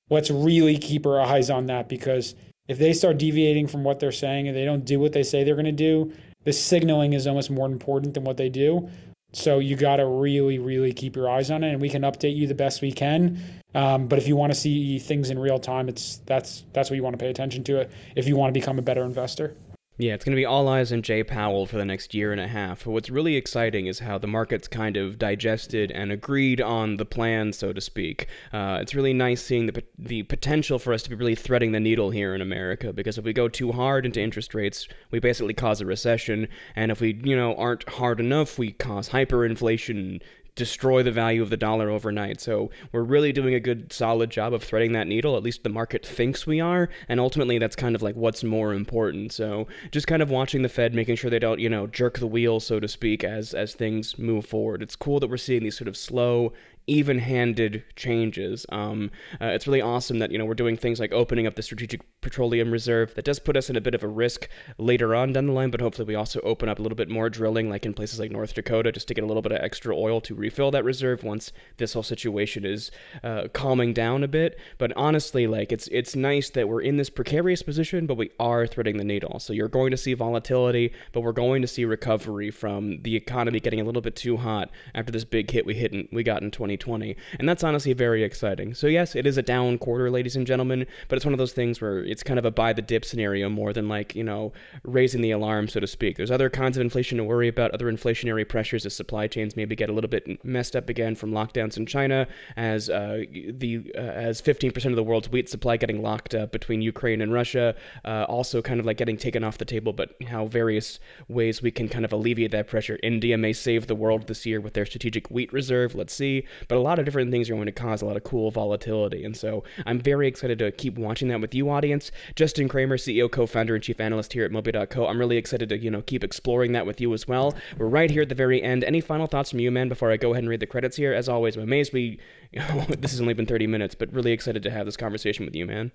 let's 0.09 0.29
really 0.29 0.77
keep 0.77 1.05
our 1.05 1.21
eyes 1.21 1.49
on 1.49 1.67
that 1.67 1.87
because 1.87 2.35
if 2.67 2.77
they 2.77 2.93
start 2.93 3.17
deviating 3.17 3.67
from 3.67 3.83
what 3.83 3.99
they're 3.99 4.11
saying 4.11 4.47
and 4.47 4.55
they 4.55 4.65
don't 4.65 4.85
do 4.85 4.99
what 4.99 5.13
they 5.13 5.23
say 5.23 5.43
they're 5.43 5.55
going 5.55 5.65
to 5.65 5.71
do, 5.71 6.11
the 6.43 6.53
signaling 6.53 7.13
is 7.13 7.27
almost 7.27 7.49
more 7.49 7.67
important 7.67 8.13
than 8.13 8.23
what 8.23 8.37
they 8.37 8.49
do. 8.49 8.89
So 9.33 9.59
you 9.59 9.75
got 9.75 9.97
to 9.97 10.05
really, 10.05 10.59
really 10.59 10.93
keep 10.93 11.15
your 11.15 11.29
eyes 11.29 11.49
on 11.49 11.63
it, 11.63 11.71
and 11.71 11.81
we 11.81 11.89
can 11.89 12.03
update 12.03 12.35
you 12.35 12.47
the 12.47 12.55
best 12.55 12.81
we 12.81 12.91
can. 12.91 13.39
Um, 13.73 14.07
but 14.07 14.19
if 14.19 14.27
you 14.27 14.35
want 14.35 14.53
to 14.53 14.59
see 14.59 14.99
things 14.99 15.31
in 15.31 15.39
real 15.39 15.57
time, 15.57 15.89
it's 15.89 16.17
that's 16.25 16.63
that's 16.71 16.89
what 16.89 16.95
you 16.95 17.03
want 17.03 17.13
to 17.15 17.17
pay 17.17 17.29
attention 17.29 17.63
to 17.65 17.81
it. 17.81 17.91
If 18.15 18.27
you 18.27 18.35
want 18.35 18.53
to 18.53 18.59
become 18.59 18.77
a 18.77 18.83
better 18.83 19.03
investor. 19.03 19.55
Yeah, 19.99 20.15
it's 20.15 20.25
going 20.25 20.35
to 20.35 20.39
be 20.39 20.45
all 20.45 20.67
eyes 20.67 20.91
on 20.91 21.03
Jay 21.03 21.23
Powell 21.23 21.67
for 21.67 21.77
the 21.77 21.85
next 21.85 22.15
year 22.15 22.31
and 22.31 22.41
a 22.41 22.47
half. 22.47 22.83
But 22.83 22.91
what's 22.91 23.11
really 23.11 23.35
exciting 23.35 23.85
is 23.85 23.99
how 23.99 24.17
the 24.17 24.25
market's 24.25 24.67
kind 24.67 24.97
of 24.97 25.19
digested 25.19 25.91
and 25.91 26.11
agreed 26.11 26.59
on 26.59 26.97
the 26.97 27.05
plan, 27.05 27.53
so 27.53 27.71
to 27.71 27.79
speak. 27.79 28.27
Uh, 28.51 28.79
it's 28.81 28.95
really 28.95 29.13
nice 29.13 29.43
seeing 29.43 29.67
the 29.67 29.83
the 29.99 30.23
potential 30.23 30.79
for 30.79 30.93
us 30.93 31.03
to 31.03 31.11
be 31.11 31.15
really 31.15 31.35
threading 31.35 31.73
the 31.73 31.79
needle 31.79 32.09
here 32.09 32.33
in 32.33 32.41
America. 32.41 32.91
Because 32.91 33.19
if 33.19 33.25
we 33.25 33.33
go 33.33 33.47
too 33.47 33.71
hard 33.71 34.03
into 34.03 34.19
interest 34.19 34.55
rates, 34.55 34.87
we 35.11 35.19
basically 35.19 35.53
cause 35.53 35.79
a 35.79 35.85
recession, 35.85 36.47
and 36.75 36.91
if 36.91 36.99
we 36.99 37.19
you 37.23 37.35
know 37.35 37.55
aren't 37.55 37.87
hard 37.87 38.19
enough, 38.19 38.57
we 38.57 38.71
cause 38.71 39.09
hyperinflation, 39.09 40.21
destroy 40.55 41.01
the 41.01 41.11
value 41.11 41.41
of 41.41 41.49
the 41.49 41.57
dollar 41.57 41.89
overnight. 41.89 42.39
So 42.39 42.69
we're 42.91 43.03
really 43.03 43.31
doing 43.31 43.55
a 43.55 43.59
good, 43.59 43.91
solid 43.91 44.29
job 44.29 44.53
of 44.53 44.63
threading 44.63 44.93
that 44.93 45.07
needle. 45.07 45.35
At 45.35 45.43
least 45.43 45.63
the 45.63 45.69
market 45.69 46.05
thinks 46.05 46.45
we 46.45 46.59
are, 46.59 46.89
and 47.09 47.19
ultimately 47.19 47.57
that's 47.57 47.75
kind 47.75 47.95
of 47.95 48.01
like 48.01 48.15
what's 48.15 48.43
more 48.43 48.73
important. 48.73 49.31
So 49.31 49.67
just 49.91 50.07
kind 50.07 50.21
of 50.21 50.29
watching 50.29 50.61
the 50.61 50.69
Fed, 50.69 50.93
making 50.93 51.15
sure 51.15 51.29
they 51.29 51.39
don't, 51.39 51.59
you 51.59 51.69
know, 51.69 51.87
jerk 51.87 52.19
the 52.19 52.27
wheel, 52.27 52.59
so 52.59 52.79
to 52.79 52.87
speak, 52.87 53.23
as 53.23 53.53
as 53.53 53.73
things 53.73 54.17
move 54.19 54.45
forward. 54.45 54.81
It's 54.81 54.95
cool 54.95 55.19
that 55.19 55.29
we're 55.29 55.37
seeing 55.37 55.63
these 55.63 55.77
sort 55.77 55.87
of 55.87 55.97
slow 55.97 56.53
even-handed 56.87 57.83
changes. 57.95 58.65
Um, 58.69 59.11
uh, 59.41 59.47
it's 59.47 59.67
really 59.67 59.81
awesome 59.81 60.19
that 60.19 60.31
you 60.31 60.37
know 60.37 60.45
we're 60.45 60.53
doing 60.53 60.77
things 60.77 60.99
like 60.99 61.11
opening 61.11 61.47
up 61.47 61.55
the 61.55 61.61
strategic 61.61 62.01
petroleum 62.21 62.71
reserve. 62.71 63.13
That 63.15 63.25
does 63.25 63.39
put 63.39 63.57
us 63.57 63.69
in 63.69 63.75
a 63.75 63.81
bit 63.81 63.95
of 63.95 64.03
a 64.03 64.07
risk 64.07 64.49
later 64.77 65.15
on 65.15 65.33
down 65.33 65.47
the 65.47 65.53
line, 65.53 65.71
but 65.71 65.81
hopefully 65.81 66.07
we 66.07 66.15
also 66.15 66.39
open 66.41 66.69
up 66.69 66.79
a 66.79 66.81
little 66.81 66.95
bit 66.95 67.09
more 67.09 67.29
drilling, 67.29 67.69
like 67.69 67.85
in 67.85 67.93
places 67.93 68.19
like 68.19 68.31
North 68.31 68.53
Dakota, 68.53 68.91
just 68.91 69.07
to 69.07 69.13
get 69.13 69.23
a 69.23 69.27
little 69.27 69.41
bit 69.41 69.51
of 69.51 69.59
extra 69.59 69.95
oil 69.95 70.19
to 70.21 70.35
refill 70.35 70.71
that 70.71 70.83
reserve 70.83 71.23
once 71.23 71.51
this 71.77 71.93
whole 71.93 72.03
situation 72.03 72.65
is 72.65 72.91
uh, 73.23 73.47
calming 73.53 73.93
down 73.93 74.23
a 74.23 74.27
bit. 74.27 74.59
But 74.77 74.91
honestly, 74.95 75.47
like 75.47 75.71
it's 75.71 75.87
it's 75.87 76.15
nice 76.15 76.49
that 76.51 76.67
we're 76.67 76.81
in 76.81 76.97
this 76.97 77.09
precarious 77.09 77.63
position, 77.63 78.07
but 78.07 78.17
we 78.17 78.31
are 78.39 78.67
threading 78.67 78.97
the 78.97 79.03
needle. 79.03 79.39
So 79.39 79.53
you're 79.53 79.67
going 79.67 79.91
to 79.91 79.97
see 79.97 80.13
volatility, 80.13 80.93
but 81.11 81.21
we're 81.21 81.31
going 81.31 81.61
to 81.61 81.67
see 81.67 81.85
recovery 81.85 82.51
from 82.51 83.01
the 83.03 83.15
economy 83.15 83.59
getting 83.59 83.81
a 83.81 83.83
little 83.83 84.01
bit 84.01 84.15
too 84.15 84.37
hot 84.37 84.71
after 84.95 85.11
this 85.11 85.23
big 85.23 85.49
hit 85.49 85.65
we 85.65 85.75
hit 85.75 85.93
in, 85.93 86.07
we 86.11 86.23
got 86.23 86.41
in 86.41 86.51
20. 86.51 86.72
2020. 86.77 87.15
And 87.39 87.47
that's 87.47 87.63
honestly 87.63 87.93
very 87.93 88.23
exciting. 88.23 88.73
So, 88.73 88.87
yes, 88.87 89.15
it 89.15 89.25
is 89.25 89.37
a 89.37 89.41
down 89.41 89.77
quarter, 89.77 90.09
ladies 90.09 90.35
and 90.35 90.45
gentlemen, 90.45 90.85
but 91.07 91.15
it's 91.15 91.25
one 91.25 91.33
of 91.33 91.37
those 91.37 91.53
things 91.53 91.81
where 91.81 92.03
it's 92.03 92.23
kind 92.23 92.39
of 92.39 92.45
a 92.45 92.51
buy 92.51 92.73
the 92.73 92.81
dip 92.81 93.05
scenario 93.05 93.49
more 93.49 93.73
than 93.73 93.87
like, 93.87 94.15
you 94.15 94.23
know, 94.23 94.53
raising 94.83 95.21
the 95.21 95.31
alarm, 95.31 95.67
so 95.67 95.79
to 95.79 95.87
speak. 95.87 96.17
There's 96.17 96.31
other 96.31 96.49
kinds 96.49 96.77
of 96.77 96.81
inflation 96.81 97.17
to 97.17 97.23
worry 97.23 97.47
about, 97.47 97.71
other 97.71 97.91
inflationary 97.91 98.47
pressures 98.47 98.85
as 98.85 98.95
supply 98.95 99.27
chains 99.27 99.55
maybe 99.55 99.75
get 99.75 99.89
a 99.89 99.93
little 99.93 100.09
bit 100.09 100.43
messed 100.43 100.75
up 100.75 100.89
again 100.89 101.15
from 101.15 101.31
lockdowns 101.31 101.77
in 101.77 101.85
China, 101.85 102.27
as 102.55 102.89
uh, 102.89 103.23
the 103.31 103.91
uh, 103.95 103.99
as 103.99 104.41
15% 104.41 104.85
of 104.85 104.95
the 104.95 105.03
world's 105.03 105.29
wheat 105.29 105.49
supply 105.49 105.77
getting 105.77 106.01
locked 106.01 106.35
up 106.35 106.51
between 106.51 106.81
Ukraine 106.81 107.21
and 107.21 107.33
Russia, 107.33 107.75
uh, 108.05 108.25
also 108.27 108.61
kind 108.61 108.79
of 108.79 108.85
like 108.85 108.97
getting 108.97 109.17
taken 109.17 109.43
off 109.43 109.57
the 109.57 109.65
table, 109.65 109.93
but 109.93 110.15
how 110.27 110.45
various 110.45 110.99
ways 111.27 111.61
we 111.61 111.71
can 111.71 111.87
kind 111.87 112.05
of 112.05 112.13
alleviate 112.13 112.51
that 112.51 112.67
pressure. 112.67 112.99
India 113.03 113.37
may 113.37 113.53
save 113.53 113.87
the 113.87 113.95
world 113.95 114.27
this 114.27 114.45
year 114.45 114.61
with 114.61 114.73
their 114.73 114.85
strategic 114.85 115.29
wheat 115.29 115.51
reserve. 115.51 115.95
Let's 115.95 116.13
see. 116.13 116.45
But 116.67 116.77
a 116.77 116.81
lot 116.81 116.99
of 116.99 117.05
different 117.05 117.31
things 117.31 117.49
are 117.49 117.55
going 117.55 117.65
to 117.65 117.71
cause 117.71 118.01
a 118.01 118.05
lot 118.05 118.17
of 118.17 118.23
cool 118.23 118.51
volatility. 118.51 119.23
And 119.23 119.35
so 119.35 119.63
I'm 119.85 119.99
very 119.99 120.27
excited 120.27 120.59
to 120.59 120.71
keep 120.71 120.97
watching 120.97 121.27
that 121.29 121.41
with 121.41 121.53
you, 121.55 121.69
audience. 121.69 122.11
Justin 122.35 122.67
Kramer, 122.67 122.97
CEO, 122.97 123.31
co-founder, 123.31 123.75
and 123.75 123.83
chief 123.83 123.99
analyst 123.99 124.33
here 124.33 124.45
at 124.45 124.51
Moby.co. 124.51 125.07
I'm 125.07 125.19
really 125.19 125.37
excited 125.37 125.69
to 125.69 125.77
you 125.77 125.91
know 125.91 126.01
keep 126.01 126.23
exploring 126.23 126.71
that 126.73 126.85
with 126.85 127.01
you 127.01 127.13
as 127.13 127.27
well. 127.27 127.55
We're 127.77 127.87
right 127.87 128.09
here 128.09 128.21
at 128.21 128.29
the 128.29 128.35
very 128.35 128.61
end. 128.61 128.83
Any 128.83 129.01
final 129.01 129.27
thoughts 129.27 129.51
from 129.51 129.59
you, 129.59 129.71
man? 129.71 129.89
Before 129.89 130.11
I 130.11 130.17
go 130.17 130.31
ahead 130.31 130.43
and 130.43 130.49
read 130.49 130.59
the 130.59 130.67
credits 130.67 130.97
here, 130.97 131.13
as 131.13 131.29
always, 131.29 131.55
I'm 131.55 131.63
amazed 131.63 131.93
we. 131.93 132.19
You 132.51 132.59
know, 132.69 132.85
this 132.99 133.11
has 133.11 133.21
only 133.21 133.33
been 133.33 133.45
30 133.45 133.67
minutes, 133.67 133.95
but 133.95 134.13
really 134.13 134.31
excited 134.31 134.63
to 134.63 134.69
have 134.71 134.85
this 134.85 134.97
conversation 134.97 135.45
with 135.45 135.55
you, 135.55 135.65
man. 135.65 135.91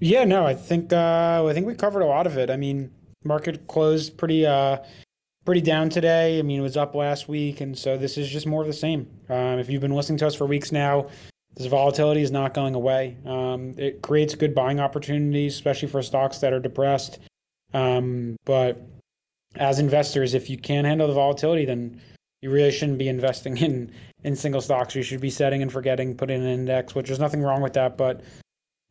Yeah, 0.00 0.24
no, 0.24 0.46
I 0.46 0.54
think 0.54 0.92
uh, 0.92 1.44
I 1.46 1.52
think 1.52 1.66
we 1.66 1.74
covered 1.74 2.02
a 2.02 2.06
lot 2.06 2.26
of 2.26 2.36
it. 2.36 2.50
I 2.50 2.56
mean, 2.56 2.92
market 3.24 3.66
closed 3.66 4.16
pretty 4.16 4.46
uh, 4.46 4.78
pretty 5.48 5.62
down 5.62 5.88
today. 5.88 6.38
I 6.38 6.42
mean, 6.42 6.60
it 6.60 6.62
was 6.62 6.76
up 6.76 6.94
last 6.94 7.26
week, 7.26 7.62
and 7.62 7.76
so 7.76 7.96
this 7.96 8.18
is 8.18 8.28
just 8.28 8.46
more 8.46 8.60
of 8.60 8.66
the 8.66 8.72
same. 8.74 9.08
Um, 9.30 9.58
if 9.58 9.70
you've 9.70 9.80
been 9.80 9.94
listening 9.94 10.18
to 10.18 10.26
us 10.26 10.34
for 10.34 10.44
weeks 10.44 10.72
now, 10.72 11.06
this 11.56 11.66
volatility 11.68 12.20
is 12.20 12.30
not 12.30 12.52
going 12.52 12.74
away. 12.74 13.16
Um, 13.24 13.72
it 13.78 14.02
creates 14.02 14.34
good 14.34 14.54
buying 14.54 14.78
opportunities, 14.78 15.54
especially 15.54 15.88
for 15.88 16.02
stocks 16.02 16.36
that 16.40 16.52
are 16.52 16.60
depressed. 16.60 17.20
Um, 17.72 18.36
but 18.44 18.82
as 19.56 19.78
investors, 19.78 20.34
if 20.34 20.50
you 20.50 20.58
can't 20.58 20.86
handle 20.86 21.08
the 21.08 21.14
volatility, 21.14 21.64
then 21.64 21.98
you 22.42 22.50
really 22.50 22.70
shouldn't 22.70 22.98
be 22.98 23.08
investing 23.08 23.56
in 23.56 23.90
in 24.24 24.36
single 24.36 24.60
stocks. 24.60 24.94
You 24.94 25.02
should 25.02 25.22
be 25.22 25.30
setting 25.30 25.62
and 25.62 25.72
forgetting, 25.72 26.14
putting 26.14 26.42
an 26.42 26.46
index, 26.46 26.94
which 26.94 27.06
there's 27.06 27.18
nothing 27.18 27.40
wrong 27.40 27.62
with 27.62 27.72
that, 27.72 27.96
but 27.96 28.20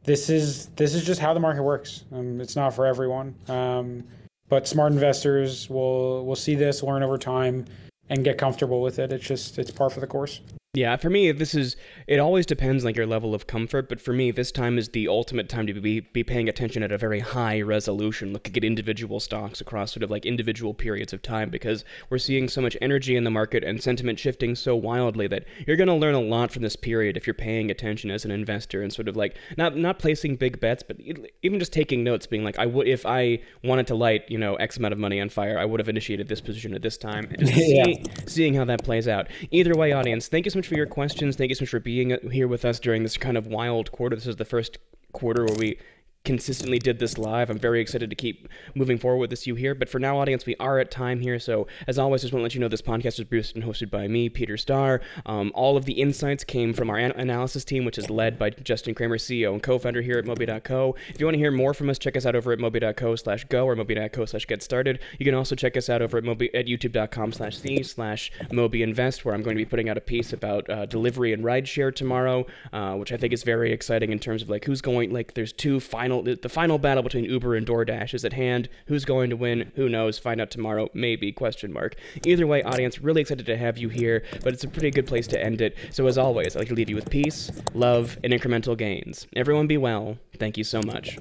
this 0.05 0.27
is 0.31 0.69
this 0.69 0.95
is 0.95 1.05
just 1.05 1.21
how 1.21 1.35
the 1.35 1.39
market 1.39 1.61
works. 1.61 2.03
Um, 2.11 2.41
it's 2.41 2.55
not 2.55 2.73
for 2.73 2.87
everyone, 2.87 3.35
um, 3.47 4.05
but 4.49 4.67
smart 4.67 4.91
investors 4.91 5.69
will 5.69 6.25
will 6.25 6.35
see 6.35 6.55
this, 6.55 6.83
learn 6.83 7.03
over 7.03 7.17
time, 7.17 7.65
and 8.09 8.23
get 8.23 8.37
comfortable 8.37 8.81
with 8.81 8.99
it. 8.99 9.11
It's 9.11 9.25
just 9.25 9.59
it's 9.59 9.71
par 9.71 9.89
for 9.89 9.99
the 9.99 10.07
course. 10.07 10.41
Yeah, 10.77 10.95
for 10.95 11.09
me, 11.09 11.31
this 11.31 11.55
is 11.55 11.75
it 12.05 12.19
always 12.19 12.45
depends 12.45 12.85
like 12.85 12.95
your 12.95 13.07
level 13.07 13.33
of 13.33 13.47
comfort, 13.47 13.89
but 13.89 13.99
for 13.99 14.13
me, 14.13 14.29
this 14.29 14.51
time 14.51 14.77
is 14.77 14.89
the 14.89 15.07
ultimate 15.07 15.49
time 15.49 15.65
to 15.65 15.73
be 15.73 16.01
be 16.01 16.23
paying 16.23 16.47
attention 16.47 16.83
at 16.83 16.91
a 16.91 16.99
very 16.99 17.19
high 17.19 17.61
resolution, 17.61 18.31
looking 18.31 18.55
at 18.55 18.63
individual 18.63 19.19
stocks 19.19 19.59
across 19.59 19.91
sort 19.91 20.03
of 20.03 20.11
like 20.11 20.23
individual 20.23 20.75
periods 20.75 21.13
of 21.13 21.23
time 21.23 21.49
because 21.49 21.83
we're 22.11 22.19
seeing 22.19 22.47
so 22.47 22.61
much 22.61 22.77
energy 22.79 23.15
in 23.15 23.23
the 23.23 23.31
market 23.31 23.63
and 23.63 23.81
sentiment 23.81 24.19
shifting 24.19 24.53
so 24.53 24.75
wildly 24.75 25.25
that 25.25 25.45
you're 25.65 25.77
going 25.77 25.87
to 25.87 25.95
learn 25.95 26.13
a 26.13 26.21
lot 26.21 26.51
from 26.51 26.61
this 26.61 26.75
period 26.75 27.17
if 27.17 27.25
you're 27.25 27.33
paying 27.33 27.71
attention 27.71 28.11
as 28.11 28.23
an 28.23 28.29
investor 28.29 28.83
and 28.83 28.93
sort 28.93 29.07
of 29.07 29.15
like 29.15 29.35
not 29.57 29.75
not 29.75 29.97
placing 29.97 30.35
big 30.35 30.59
bets, 30.59 30.83
but 30.83 30.97
even 31.41 31.57
just 31.57 31.73
taking 31.73 32.03
notes, 32.03 32.27
being 32.27 32.43
like, 32.43 32.59
I 32.59 32.67
would 32.67 32.87
if 32.87 33.03
I 33.03 33.39
wanted 33.63 33.87
to 33.87 33.95
light 33.95 34.25
you 34.29 34.37
know 34.37 34.53
X 34.57 34.77
amount 34.77 34.93
of 34.93 34.99
money 34.99 35.19
on 35.19 35.29
fire, 35.29 35.57
I 35.57 35.65
would 35.65 35.79
have 35.79 35.89
initiated 35.89 36.27
this 36.27 36.39
position 36.39 36.75
at 36.75 36.83
this 36.83 36.99
time, 36.99 37.29
and 37.31 37.47
just 37.47 37.53
yeah. 37.67 37.85
see, 37.85 38.03
seeing 38.27 38.53
how 38.53 38.65
that 38.65 38.83
plays 38.83 39.07
out. 39.07 39.27
Either 39.49 39.73
way, 39.73 39.91
audience, 39.91 40.27
thank 40.27 40.45
you 40.45 40.51
so 40.51 40.66
much 40.67 40.73
for 40.73 40.77
your 40.77 40.85
questions. 40.85 41.37
Thank 41.37 41.49
you 41.49 41.55
so 41.55 41.63
much 41.63 41.69
for 41.69 41.79
being 41.79 42.17
here 42.29 42.47
with 42.47 42.65
us 42.65 42.79
during 42.79 43.03
this 43.03 43.15
kind 43.15 43.37
of 43.37 43.47
wild 43.47 43.89
quarter. 43.93 44.17
This 44.17 44.27
is 44.27 44.35
the 44.35 44.45
first 44.45 44.77
quarter 45.13 45.45
where 45.45 45.55
we 45.55 45.79
consistently 46.27 46.77
did 46.77 46.99
this 46.99 47.17
live. 47.17 47.49
I'm 47.49 47.57
very 47.57 47.79
excited 47.79 48.09
to 48.09 48.15
keep 48.15 48.49
moving 48.75 48.97
forward 48.97 49.19
with 49.19 49.29
this 49.29 49.47
you 49.47 49.55
here. 49.55 49.73
But 49.73 49.87
for 49.87 49.97
now, 49.97 50.19
audience, 50.19 50.45
we 50.45 50.57
are 50.59 50.77
at 50.77 50.91
time 50.91 51.21
here. 51.21 51.39
So 51.39 51.67
as 51.87 51.97
always, 51.97 52.21
just 52.21 52.33
want 52.33 52.41
to 52.41 52.43
let 52.43 52.53
you 52.53 52.59
know 52.59 52.67
this 52.67 52.81
podcast 52.81 53.17
is 53.17 53.23
produced 53.23 53.55
and 53.55 53.63
hosted 53.63 53.89
by 53.89 54.09
me, 54.09 54.27
Peter 54.27 54.57
Starr. 54.57 54.99
Um, 55.25 55.53
all 55.55 55.77
of 55.77 55.85
the 55.85 55.93
insights 55.93 56.43
came 56.43 56.73
from 56.73 56.89
our 56.89 56.97
an- 56.97 57.13
analysis 57.13 57.63
team, 57.63 57.85
which 57.85 57.97
is 57.97 58.09
led 58.09 58.37
by 58.37 58.49
Justin 58.49 58.93
Kramer, 58.93 59.17
CEO 59.17 59.53
and 59.53 59.63
co-founder 59.63 60.01
here 60.01 60.17
at 60.17 60.25
Moby.co. 60.25 60.95
If 61.07 61.19
you 61.19 61.25
want 61.25 61.35
to 61.35 61.39
hear 61.39 61.51
more 61.51 61.73
from 61.73 61.89
us, 61.89 61.97
check 61.97 62.17
us 62.17 62.25
out 62.25 62.35
over 62.35 62.51
at 62.51 62.59
Moby.co 62.59 63.15
slash 63.15 63.45
go 63.45 63.65
or 63.65 63.77
Moby.co 63.77 64.25
slash 64.25 64.45
get 64.45 64.61
started. 64.61 64.99
You 65.19 65.25
can 65.25 65.33
also 65.33 65.55
check 65.55 65.77
us 65.77 65.89
out 65.89 66.01
over 66.01 66.17
at 66.17 66.25
Moby 66.25 66.53
at 66.53 66.65
youtube.com 66.65 67.31
slash 67.31 67.57
c 67.57 67.83
slash 67.83 68.33
Moby 68.51 68.83
Invest, 68.83 69.23
where 69.23 69.33
I'm 69.33 69.43
going 69.43 69.55
to 69.55 69.63
be 69.63 69.69
putting 69.69 69.87
out 69.87 69.97
a 69.97 70.01
piece 70.01 70.33
about 70.33 70.69
uh, 70.69 70.85
delivery 70.87 71.31
and 71.31 71.45
rideshare 71.45 71.95
tomorrow, 71.95 72.45
uh, 72.73 72.95
which 72.95 73.13
I 73.13 73.17
think 73.17 73.31
is 73.31 73.43
very 73.43 73.71
exciting 73.71 74.11
in 74.11 74.19
terms 74.19 74.41
of 74.41 74.49
like 74.49 74.65
who's 74.65 74.81
going, 74.81 75.13
like 75.13 75.33
there's 75.33 75.53
two 75.53 75.79
final 75.79 76.16
final 76.23 76.35
the 76.41 76.49
final 76.49 76.77
battle 76.77 77.03
between 77.03 77.25
Uber 77.25 77.55
and 77.55 77.65
DoorDash 77.65 78.13
is 78.13 78.25
at 78.25 78.33
hand. 78.33 78.69
Who's 78.87 79.05
going 79.05 79.29
to 79.29 79.35
win? 79.35 79.71
Who 79.75 79.89
knows? 79.89 80.19
Find 80.19 80.41
out 80.41 80.51
tomorrow, 80.51 80.89
maybe 80.93 81.31
question 81.31 81.71
mark. 81.71 81.95
Either 82.25 82.47
way, 82.47 82.63
audience, 82.63 82.99
really 82.99 83.21
excited 83.21 83.45
to 83.45 83.57
have 83.57 83.77
you 83.77 83.89
here, 83.89 84.23
but 84.43 84.53
it's 84.53 84.63
a 84.63 84.67
pretty 84.67 84.91
good 84.91 85.07
place 85.07 85.27
to 85.27 85.43
end 85.43 85.61
it. 85.61 85.75
So 85.91 86.07
as 86.07 86.17
always, 86.17 86.55
I'd 86.55 86.59
like 86.59 86.67
to 86.69 86.75
leave 86.75 86.89
you 86.89 86.95
with 86.95 87.09
peace, 87.09 87.51
love, 87.73 88.17
and 88.23 88.33
incremental 88.33 88.77
gains. 88.77 89.27
Everyone 89.35 89.67
be 89.67 89.77
well. 89.77 90.17
Thank 90.37 90.57
you 90.57 90.63
so 90.63 90.81
much. 90.81 91.17